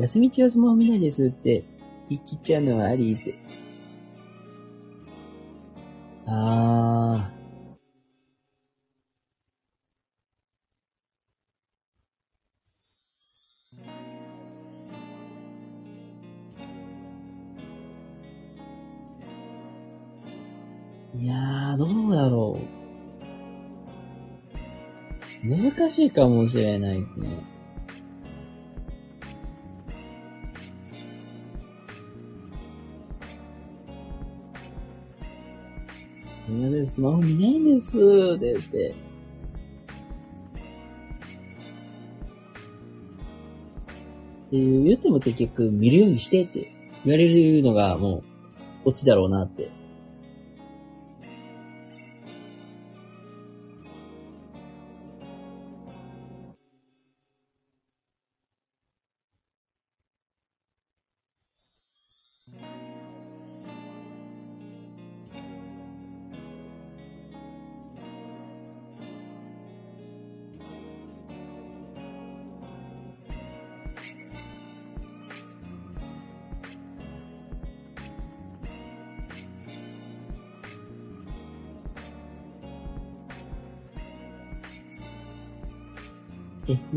[0.00, 1.62] 休み中はスマホ見ないですって
[2.08, 3.49] 言い切っちゃうのはありって。
[25.90, 27.06] しいかもしれないね。
[36.48, 38.94] みんなでスマホ見ないんですって言って。
[44.48, 46.72] っていう言っても結局見るようにしてって
[47.04, 48.24] 言われるのがも
[48.84, 49.79] うオチだろうなって。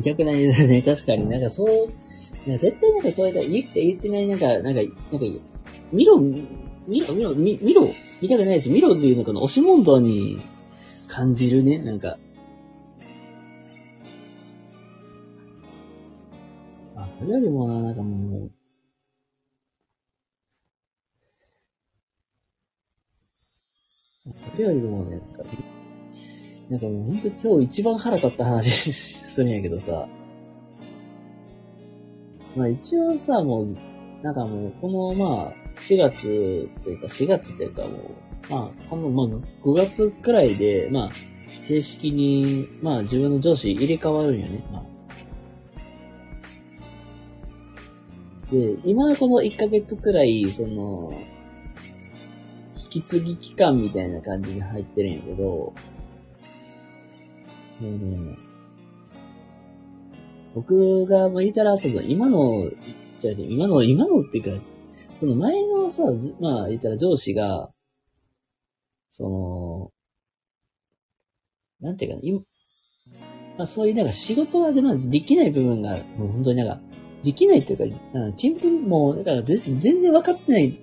[0.03, 0.81] え、見たくないですね。
[0.85, 1.67] 確かになんかそう、
[2.47, 4.85] なんか絶対なんかそういう、言って言ってないなんか、なんか、なんか、
[5.91, 7.87] 見ろ、見ろ、見ろ、見見ろ、
[8.21, 8.69] 見たくないです。
[8.69, 10.41] 見ろっていうのこの押し問答に
[11.07, 11.77] 感じるね。
[11.77, 12.17] なんか。
[16.95, 18.51] あ、それよりもな、なんかもう、
[24.33, 25.19] それよりもね、
[26.74, 30.07] なんか、もう本当に今日一番腹立った話するんやけどさ。
[32.55, 33.67] まあ一応さ、もう、
[34.24, 37.91] なんかもう、このまあ、4月っていうか、4月っていうかもう、
[38.49, 39.28] まあ、このまあ、
[39.63, 41.11] 5月くらいで、まあ、
[41.59, 44.65] 正式に、まあ自分の上司入れ替わるんよね。
[44.71, 44.84] まあ。
[48.51, 51.13] で、今この1ヶ月くらい、その、
[52.74, 55.74] 引き継ぎ期間みたいな感じに入ってるんやけど、
[57.84, 58.38] もうね、
[60.55, 62.71] 僕が、まあ、言ったら、その、今の、
[63.19, 64.65] じゃあ今の、今のっていうか、
[65.13, 66.03] その前のさ、
[66.39, 67.69] まあ、言ったら上司が、
[69.11, 69.91] その、
[71.81, 72.39] なんていうかな、今、
[73.57, 76.81] まあそういうなんか仕事はで,、まあ、できない部分が、もう本当になんか、
[77.21, 80.79] できないっていうか、うん、ちんぷんもう、だから全然分かってない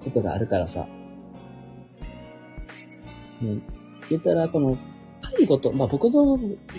[0.00, 0.86] ことがあるからさ。
[3.42, 3.62] うん、
[4.10, 4.76] 言ったら、この、
[5.34, 6.38] 介護と、まあ僕の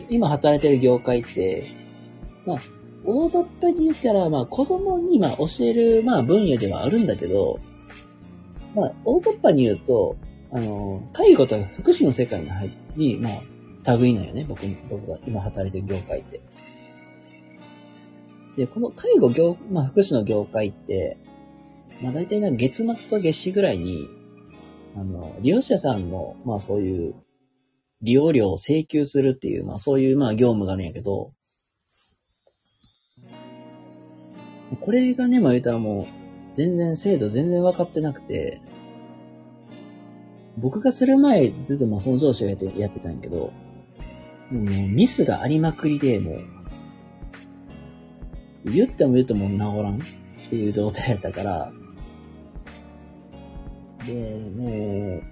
[0.09, 1.67] 今働いてる業界って、
[2.45, 2.61] まあ、
[3.05, 7.59] 大雑把に言ったら、まあ子供にまあ教える、まあ分野ではあるんだけど、
[8.75, 10.15] まあ大雑把に言うと、
[10.51, 13.29] あの、介護と福祉の世界に入り、ま
[13.85, 16.41] あ、類なんよね、僕、僕が今働いてる業界って。
[18.57, 21.17] で、この介護業、まあ福祉の業界って、
[22.01, 24.07] まあ大体な月末と月始ぐらいに、
[24.95, 27.15] あの、利用者さんの、まあそういう
[28.01, 31.31] 利用料を請求するっていう、まあそういうまあ業務があるんやけど、
[34.81, 36.07] これがね、まあ言うたらもう、
[36.55, 38.61] 全然制度全然分かってなくて、
[40.57, 43.51] 僕がする前、ずっとまあその上司がやってやってたんやけど、も
[44.51, 46.37] うミスがありまくりで、も
[48.65, 51.71] う、言っても言っても治らんっていう状態やったから、
[54.05, 54.13] で、
[54.55, 55.23] もう、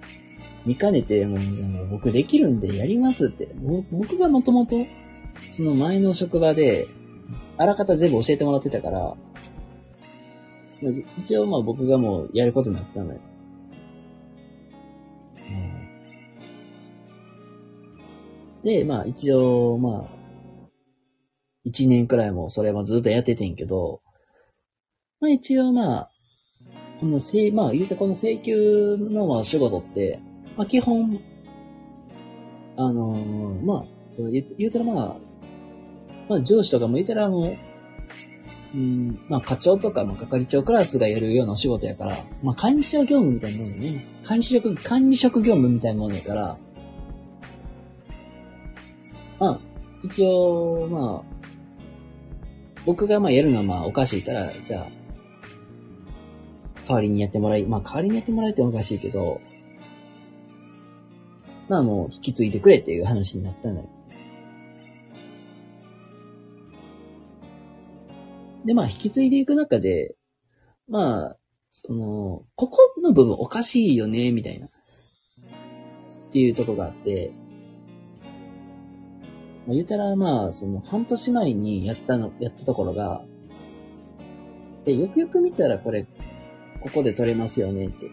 [0.66, 3.48] 見かねて、もう、じゃもう僕できるんでやりますって。
[3.90, 4.76] 僕がもともと、
[5.48, 6.88] その前の職場で、
[7.56, 9.16] あらかた全部教えてもらってたから、
[11.18, 13.20] 一応まあ僕がもうやることになったのよ。
[18.66, 20.68] で、まあ一応、まあ、
[21.62, 24.00] 一年くらいもそれはずっとやっててんけど、
[25.20, 26.08] まあ一応まあ、
[26.98, 30.20] この請、まあ言うてこの請求のまあ仕事って、
[30.56, 31.20] まあ基本、
[32.76, 35.16] あのー、まあ、そう言うたらまあ、
[36.28, 37.56] まあ上司とかも言うたらもう、
[38.74, 44.06] うん、まあ課長とか、まあ係長クラスがやるようなお仕事やから、まあ管理者業務みたいなもんだね。
[44.22, 46.58] 管理職、管理職業務みたいなもんやから、
[49.38, 49.58] まあ、
[50.02, 51.36] 一応、まあ、
[52.86, 54.86] 僕がまあやるのはまあおかしいから、じゃあ、
[56.86, 59.40] 代わりにやってもらい、まあ代わりにやってもらえておかしいけど、
[61.68, 63.88] まあもう引き継いでくれっていう話になったのよ。
[68.64, 70.16] で、まあ引き継いでいく中で、
[70.88, 71.36] まあ、
[71.70, 74.66] その、ここの部分おかしいよね、みたいな。
[74.66, 74.70] っ
[76.32, 77.32] ていうとこがあって、
[79.66, 83.24] まあ、言うたらまあ、その半年前にやったの、やったところが、
[84.86, 86.06] え、よくよく見たらこれ、
[86.80, 88.10] ここで取れますよねって。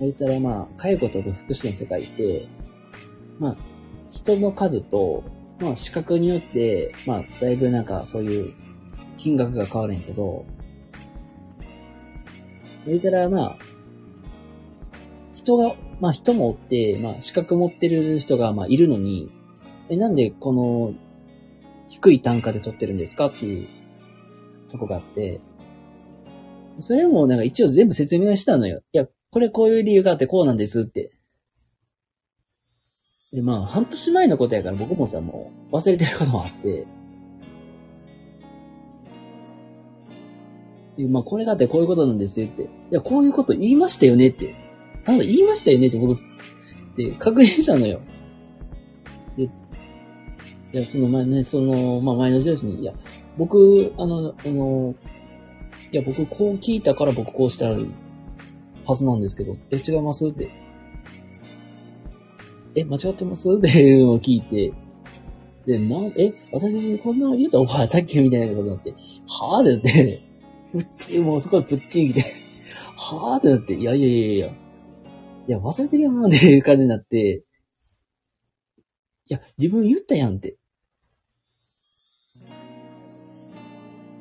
[0.00, 2.46] 言ったらまあ、介護とか福祉の世界って、
[3.38, 3.56] まあ、
[4.10, 5.24] 人の数と、
[5.58, 8.54] まあ、資格によって、まあ、だいぶなんかそういう
[9.16, 10.44] 金額が変わるんやけど、
[12.86, 13.58] 言ったらまあ、
[15.32, 19.30] 人がまあ人もおって、まあ資格持ってる人がまあいるのに、
[19.88, 20.94] え、なんでこの
[21.88, 23.68] 低い単価で取ってるんですかっていう
[24.70, 25.40] とこがあって、
[26.76, 28.82] それもなんか一応全部説明したのよ。
[28.92, 31.12] いや、これこういう理由があってこうなんですって。
[33.32, 36.86] で、まあ半年前のことやから僕もさ、もう忘れてることもあって、
[40.96, 42.62] でまあこれがあってこういうことなんですって。
[42.62, 44.54] いや、こういうこと言いましたよねって。
[45.04, 46.18] なんか言いましたよねって僕、
[46.96, 48.00] で、確認したのよ。
[49.36, 49.50] で、い
[50.72, 52.92] や、その前ね、その、まあ前の上司に、いや、
[53.36, 54.94] 僕、あの、あの、
[55.92, 57.76] いや、僕こう聞いたから僕こうしたら
[58.86, 60.28] はずなんですけど、え、違います？
[60.28, 60.50] って。
[62.74, 63.52] え、間違ってます？
[63.52, 64.72] っていうのを聞いて、
[65.66, 68.20] で、な、え、私こんな言うた覚えたっけ？
[68.20, 70.22] みたいなことになって、はぁってなって、
[70.70, 72.20] プッチ、もうそこでプッチン来て、
[72.96, 74.52] はぁってなって、いやいやいやいや、い
[75.48, 77.44] や、忘れてるやんっていう感じになって、
[79.28, 80.56] いや、自分言ったやんって。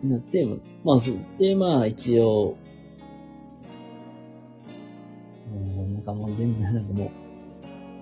[0.03, 0.47] なって、
[0.83, 2.57] まあ、そで、まあ、一応、
[6.05, 7.09] かもう全然、なんかもう、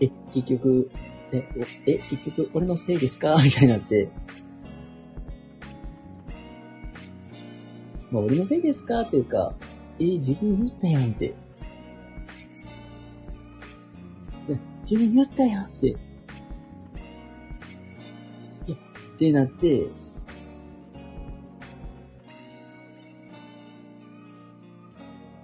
[0.02, 0.90] え、結局、
[1.32, 1.44] え、
[1.88, 3.36] え、結局、俺のせいですか？
[3.44, 4.10] みたいになって、
[8.12, 9.02] まあ、俺のせいですか？
[9.02, 9.54] っていうか、
[10.00, 11.34] え、自分言ったやんって。
[14.82, 15.92] 自分言ったやんって。
[15.94, 15.96] っ
[19.18, 19.88] てなって、っ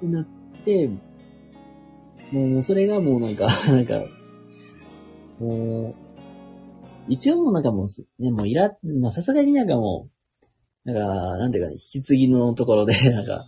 [0.01, 0.25] てなっ
[0.63, 0.89] て、
[2.31, 4.03] もうそれがもうなんか、 なんか、
[5.39, 5.95] もう、
[7.07, 10.09] 一応もうなんかもう、ね、もういら、まあさすがになんかも
[10.85, 13.43] う、なんか、なんていうかね、引き継ぎのところで、 なんか、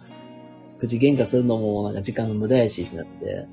[0.79, 3.45] 口喧嘩するのもなんか時間の無駄やしってなって、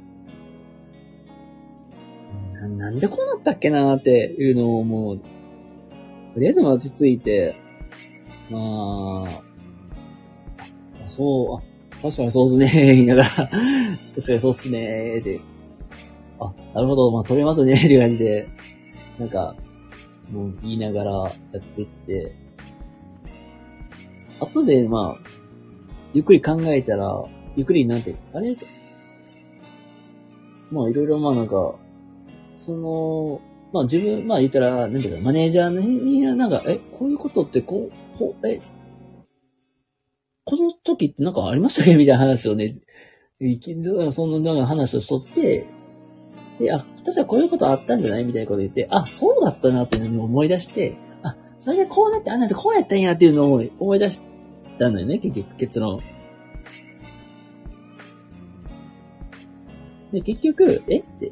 [2.55, 7.55] な、なんでこうなったっけなーっていうのをもう、とりあえず落ち着いて、
[8.51, 9.43] ま、あ
[11.07, 11.68] そう、あ、
[12.03, 13.51] 確かにそうっすね、言いながら、 確か
[14.33, 15.41] にそうっすね、で、
[16.39, 18.49] あ、なるほど、まあ取れますね、っていう感じで、
[19.19, 19.55] なんか、
[20.31, 21.13] もう言いながら
[21.53, 22.33] やってきて、
[24.41, 25.29] 後で、まあ、
[26.15, 27.25] ゆっくり考えたら、
[27.57, 28.57] ゆっくりなんていう、あれ？
[30.71, 31.75] まあいろいろまあなんか、
[32.59, 33.41] その、
[33.73, 38.61] まあ自分、まあ言ったら、なんていうか、マネージャーに、なんか、え、こういうことってこう、こう、え、
[40.49, 41.95] この時ってなんかありましたっけ？
[41.97, 42.75] みたいな話をね、
[43.39, 43.77] いき
[44.13, 45.67] そんな話をしとって、
[46.59, 48.25] で、あ、確かこういうことあったんじゃない？
[48.25, 54.23] みたいなこと言って、あ、そうだったなっていうのを思い出して、あ、それでこうなって、あんなってこうやったんやっていうのを思い出し
[54.79, 56.01] たのよね、結局、結論。
[60.13, 60.99] で、結局、え？
[61.01, 61.31] って、い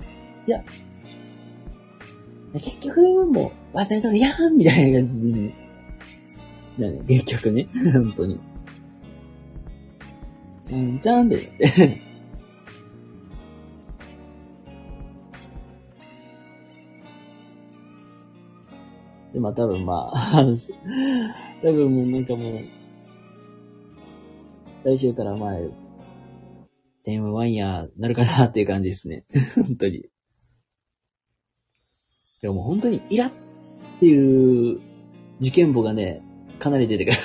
[0.51, 0.63] や、
[2.53, 4.57] 結局、もう、忘れとるやん！
[4.59, 5.53] みたいな感じに、
[6.79, 8.39] ね、結局ね、 本当に。
[10.67, 11.53] じゃんじゃんで、
[19.33, 20.43] で、まあ多分まあ、
[21.63, 22.65] 多分もうなんかもう、
[24.83, 25.71] 来週から前、
[27.05, 29.25] 電話ワイヤーなるかなっていう感じですね。
[29.55, 30.05] 本当に。
[32.43, 33.31] でも本当にイラっ
[34.01, 34.81] ていう
[35.39, 36.23] 事件簿がね、
[36.59, 37.17] かなり出てくる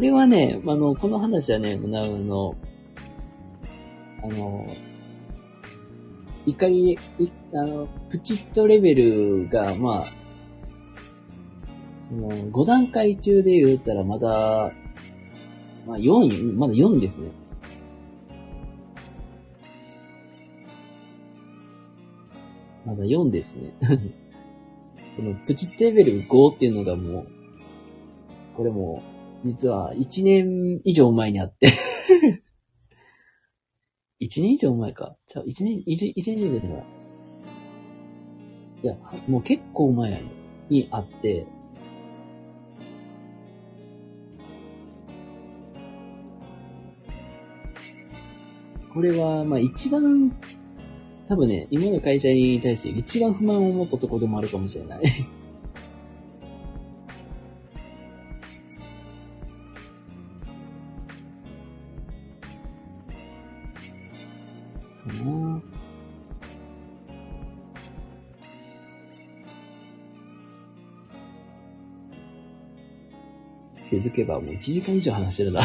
[0.00, 2.56] これはね、あの、この話はね、あの、
[4.22, 4.66] あの、
[6.46, 10.06] 怒り、い、あの、プチッとレベルが、まあ、
[12.00, 14.72] その、5段階中で言ったらまだ、
[15.86, 17.30] まあ4、まだ4ですね。
[22.86, 23.74] まだ4ですね。
[25.18, 27.26] このプチットレベル5っていうのがもう、
[28.56, 29.02] これも、
[29.44, 31.72] 実は1年以上前にあって
[34.20, 35.16] 1年以上前か。
[35.26, 36.84] じゃあ、1年、1, 1年以上では。
[38.82, 38.96] いや、
[39.26, 40.22] もう結構前。
[40.70, 41.46] にあって、
[48.94, 50.32] これは、まあ一番、
[51.26, 55.00] 多分ね、今の会社に対して一番不満を持ったところでもあるかもしれない。
[73.90, 75.62] 気づけばもう1時間以上話してるな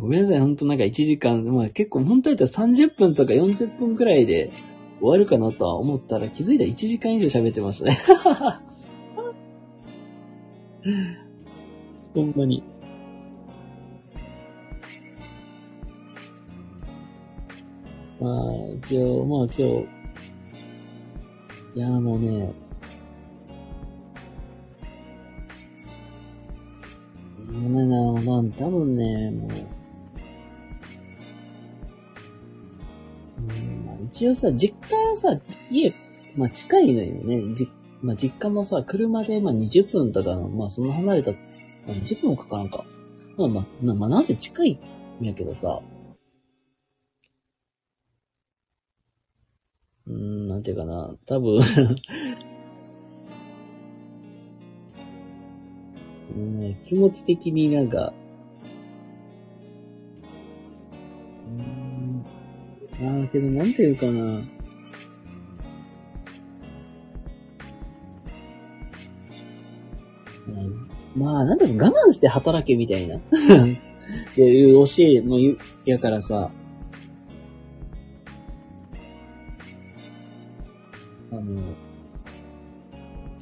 [0.00, 4.50] ごめんなさい、ほんとなんか1時間、まあ結構本当だったら30分とか40分くらいで
[4.98, 7.96] 終わるかなとは思ったら気づいたら1時間以上喋ってましたね。
[12.14, 12.62] ほんまに。
[18.20, 18.34] まあ、
[18.78, 19.97] 一応、まあ今日、
[21.78, 22.52] いやもうね、
[27.52, 29.50] もうね、な、な、多分ね、もう、
[33.38, 35.38] うん一応さ、実家はさ、
[35.70, 35.94] 家、
[36.36, 37.14] まあ近いのよ
[37.46, 37.54] ね。
[37.54, 37.68] じ、
[38.02, 41.38] まあ実家もさ、車でまあ20分とか、まあそんな離れた、ま
[41.90, 42.84] あ20分もかからんか。
[43.36, 44.80] まあまあ、まあ、まあ、なんせ近い
[45.20, 45.80] んやけどさ、
[50.08, 51.62] うーん、なんていうかな、多分。
[56.36, 58.12] うん、気持ち的になんか、
[61.46, 61.50] う
[63.02, 63.06] ん。
[63.20, 64.12] ああ、けどなんていうかな。
[64.12, 64.14] う
[70.50, 73.16] ん、まあ、なんだろう、我慢して働けみたいな。
[73.20, 73.20] っ
[74.34, 75.38] ていう教えも
[75.86, 76.50] やからさ、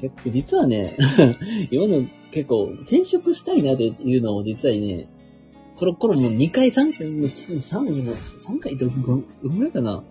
[0.00, 0.96] 結構、実はね、
[1.70, 5.08] 今の結構転職したいなっていうのを実はね、
[5.76, 10.04] コロコロもう2回、3回、もう3回、も3回ど、んぐらいかな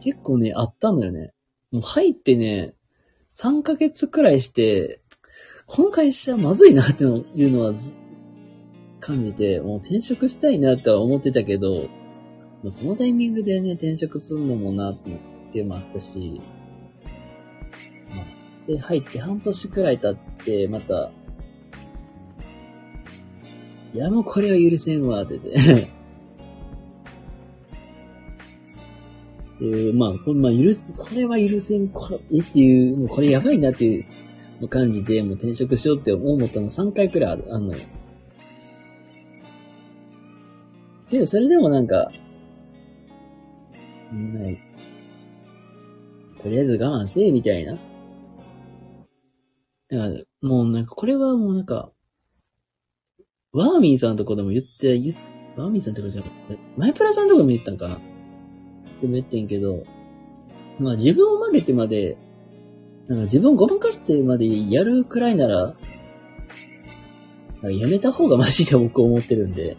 [0.00, 1.32] 結構ね、あったのよね。
[1.72, 2.74] もう入ってね、
[3.34, 5.00] 3ヶ月くらいして、
[5.66, 7.06] この会社まずいなってい
[7.46, 7.74] うのは
[9.00, 11.88] 感じて、もう転職したいなとは思ってたけど、
[12.62, 14.98] このタイミングでね、転職するのもなっ
[15.52, 16.40] てもあったし、
[18.66, 21.10] で、入って半年くらい経って、また、
[23.94, 25.82] いや、もうこれは許せんわ、って言って
[29.54, 34.04] っていう、まあ、これ、まあ、許す、これは許せん、これ、っていう、もうこれやばいなってい
[34.60, 37.74] う感じで、もう転職しようって思ったの3回くらいある、あの、
[41.08, 42.10] けど、それでもなんか、
[44.12, 44.58] ない。
[46.40, 47.78] とりあえず我慢せえ、みたいな。
[49.94, 51.92] だから、もうなんか、これはもうなんか、
[53.52, 55.14] ワーミーさんとこでも言って、言
[55.56, 56.26] ワーミーさんってこじゃな
[56.76, 58.00] マイプラさんとこも言ったんかな？
[59.00, 59.84] でも言ってんけど、
[60.80, 62.18] まあ自分を曲げてまで、
[63.06, 65.76] なんか自分をごまかしてまでやるくらいなら、
[67.70, 69.76] やめた方がマシで僕思ってるんで。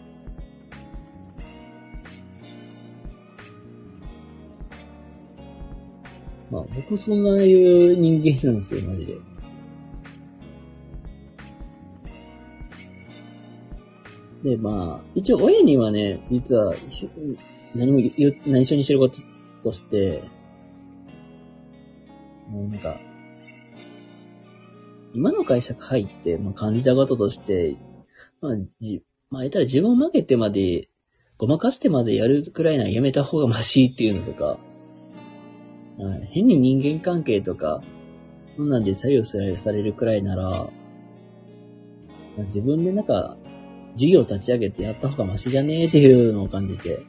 [6.50, 9.18] まあ僕そんないう人間なんですよ、マジで。
[14.46, 16.76] で、まあ、一応親にはね、実は、
[17.74, 19.18] 何も言う、内緒にしてること
[19.60, 20.22] として、
[22.48, 22.96] もうなんか、
[25.14, 27.76] 今の会社入って、まあ、感じたこととして、
[28.40, 30.90] まあ、じ、まあ、言ったら自分を負けてまで、
[31.38, 37.82] ごまかしてまでやるくらいならやめた方がマシっていうのとか、はい、変に人間関係とか、
[38.48, 39.24] そんなんで左右
[39.56, 40.70] されるくらいなら、
[42.44, 43.36] 自分でなんか、
[43.96, 47.04] 事業立ち上げてやった方がマシじゃねえっていうのを感じて、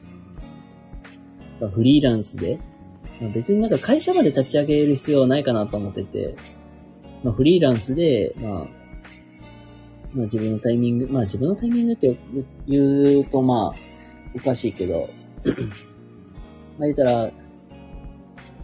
[1.74, 2.58] フリーランスで、
[3.20, 6.36] まあ、別になんか会社まで立ち上げる必要はないかなと思ってて、
[7.22, 8.68] まあ、フリーランスで、まあ、
[10.14, 12.16] まあ自分のタイミング、まあ自分のタイミングって
[12.66, 13.74] 言うとまあ、
[14.34, 15.10] おかしいけど、
[16.78, 17.30] まあ言ったら、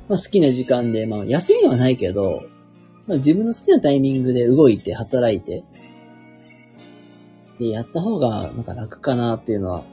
[0.08, 2.44] まあ好きな時間で、まあ休みはないけど、
[3.06, 5.64] まあ自分の好きなタイミングで動いて働いて、
[7.58, 9.84] で、やった方がなんか楽かなっていうのは。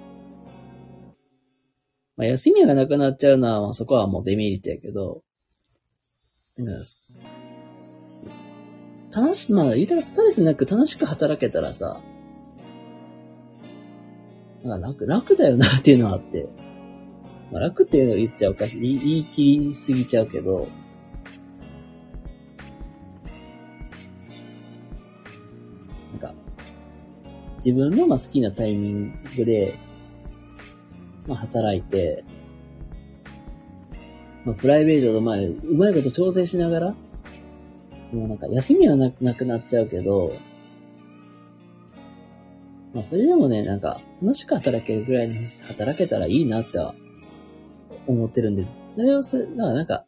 [2.18, 5.24] まあ、休みがなくなっちゃうのは、そこはもうデメリットやけど、
[6.58, 6.84] なんか、
[9.22, 12.02] 楽し、まあ、言うたらストレスなく楽しく働けたらさ、
[14.64, 16.48] まあ楽、楽だよなっていうのはあって、
[17.52, 20.68] まあ、楽っていうのを言っちゃうかし、言い切りすぎちゃうけど、
[27.64, 29.76] 自分のまあ好きなタイミングで、
[31.28, 32.26] まあ、働いて、
[34.46, 36.96] まあ、プライベートとまあ、うまいこと調整しながら、
[38.12, 40.36] もうなんか休みはなくなっちゃうけど、
[42.94, 46.96] まあそれでもね、なんか楽しく働けるぐらいに働けたらいいなっては
[48.08, 50.06] 思ってるんで、それをす、だからなんか、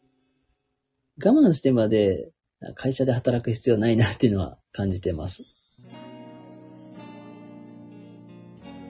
[1.24, 2.32] 我慢してまで
[2.74, 5.63] 会社で働く必要ないなっていうのは感じてます。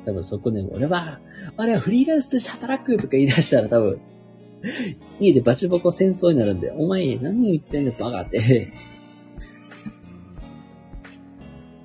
[0.04, 1.20] 多分そこでも、俺は、
[1.56, 4.00] 俺はフリーランスとして働くとか言い出したら多分、
[5.20, 8.72] 家でバチボコ戦争になるんで、お前何を言ってんだバカって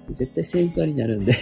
[0.09, 1.33] 絶対戦争になるんで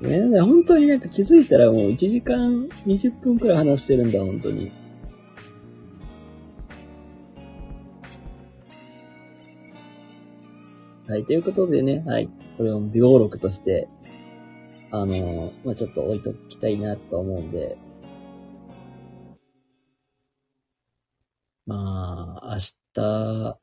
[0.00, 0.46] ごめんなさい。
[0.46, 4.70] 本当になんか気づいたらもう1時間20分くらい話してるんだ、本当に。
[11.10, 13.88] はい、ということでね、はい、これを微暴録として、
[14.92, 17.76] あのー、まあ、ちょっと置いときたいなと思うんで、
[21.66, 22.58] まあ、明
[22.94, 23.58] 日、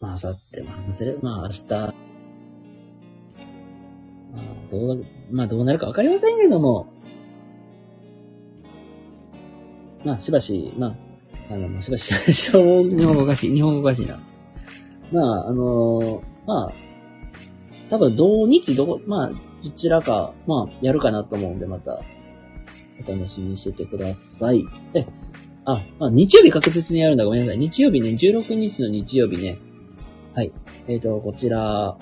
[0.00, 1.18] まあ、明後日も話せる。
[1.20, 1.88] まあ、明日、ま
[4.38, 6.86] あ、どう、まあ、どうなるかわかりませんけども、
[10.04, 10.96] まあ、しばし、ま
[11.50, 14.29] あ、あの、しばし、 日本語おかしい、日本語おかしいな。
[15.12, 16.72] まあ、あのー、まあ、
[17.88, 19.30] 多分同日どこ、まあ、
[19.62, 22.00] どちらか、まあ、やるかなと思うんで、また、
[23.04, 24.64] お楽しみにしててください。
[24.92, 25.06] で、
[25.64, 27.24] あ、まあ、日曜日確実にやるんだ。
[27.24, 27.58] ごめんなさい。
[27.58, 29.58] 日曜日ね、16日の日曜日ね。
[30.34, 30.52] はい。
[30.86, 31.96] えっ、ー、と、こちら、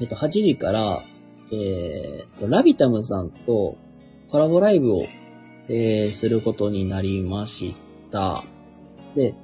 [0.00, 1.02] えっ、ー、と、8時から、
[1.52, 3.76] えっ、ー、と、ラビタムさんと
[4.30, 5.04] コラボライブを、
[5.68, 7.74] えー、することになりまし
[8.10, 8.44] た。
[9.14, 9.34] で、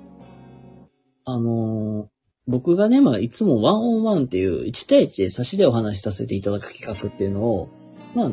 [1.24, 2.08] あの
[2.46, 7.70] 僕がね、まあ、いつもワンオンワンっていう1対1で差しでお話しさせていただく企画っていうのを、
[8.14, 8.30] まあ、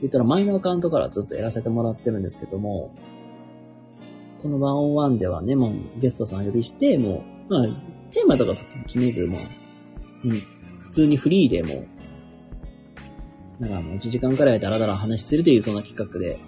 [0.00, 2.94] 言ったらマイナーアカウントからずっとやらせてもらってるんですけども、
[4.40, 7.66] このワンオンワンではね、もうゲストさん呼びして、もう、まあ、
[8.10, 8.54] テーマとか
[8.86, 9.38] 決めず、も
[10.24, 10.42] う、うん、
[10.80, 11.84] 普通にフリーでも、
[13.60, 16.40] なんかもう1時間くらいダラダラ話しするというそんな企画で、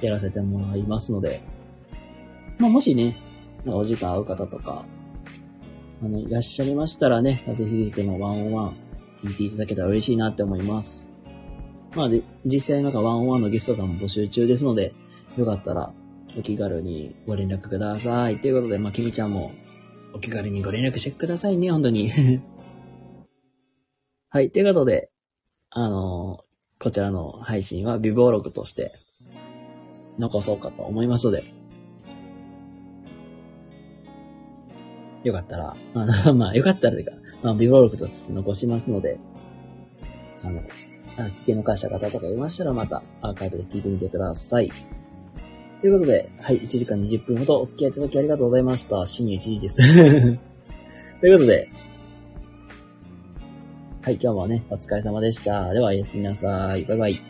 [0.00, 1.42] やらせてもらいますので、
[2.58, 3.16] まあ、もしね、
[3.66, 4.84] お時間合う方とか、
[6.02, 8.76] あの、いらっしゃいましたらね、ぜひぜひのワンオンワン
[9.18, 11.10] 聞いていただけたら嬉しいなって思います。
[11.94, 14.94] まあで、実際なんかワンオンワンのゲストさんも募集中ですので、
[15.36, 15.92] よかったら
[16.36, 18.38] お気軽にご連絡ください。
[18.38, 19.52] ということで、まあ、きみちゃんも
[20.14, 22.10] お気軽にご連絡してくださいね、本当に。
[24.30, 25.10] はい、ということで、
[25.70, 28.92] あのー、こちらの配信は微暴録として
[30.18, 31.42] 残そうかと思いますので、
[35.24, 37.12] よかったら、あの、 まあ、よかったらというか、
[37.42, 39.18] まあ、微暴録として残しますので、
[40.42, 40.60] あの、
[41.16, 44.70] あ聞き逃した方とかいましたらまたアーカイブで聞いてみてください。
[45.80, 49.04] ということで、はい、1時間20分ほどお付き合いいただきありがとうございました。
[49.06, 49.82] 深夜1時です。
[51.20, 51.68] ということで、
[54.02, 55.72] はい、今日もね、お疲れ様でした。
[55.72, 56.84] では、おやすみなさい。
[56.84, 57.27] バイバイ。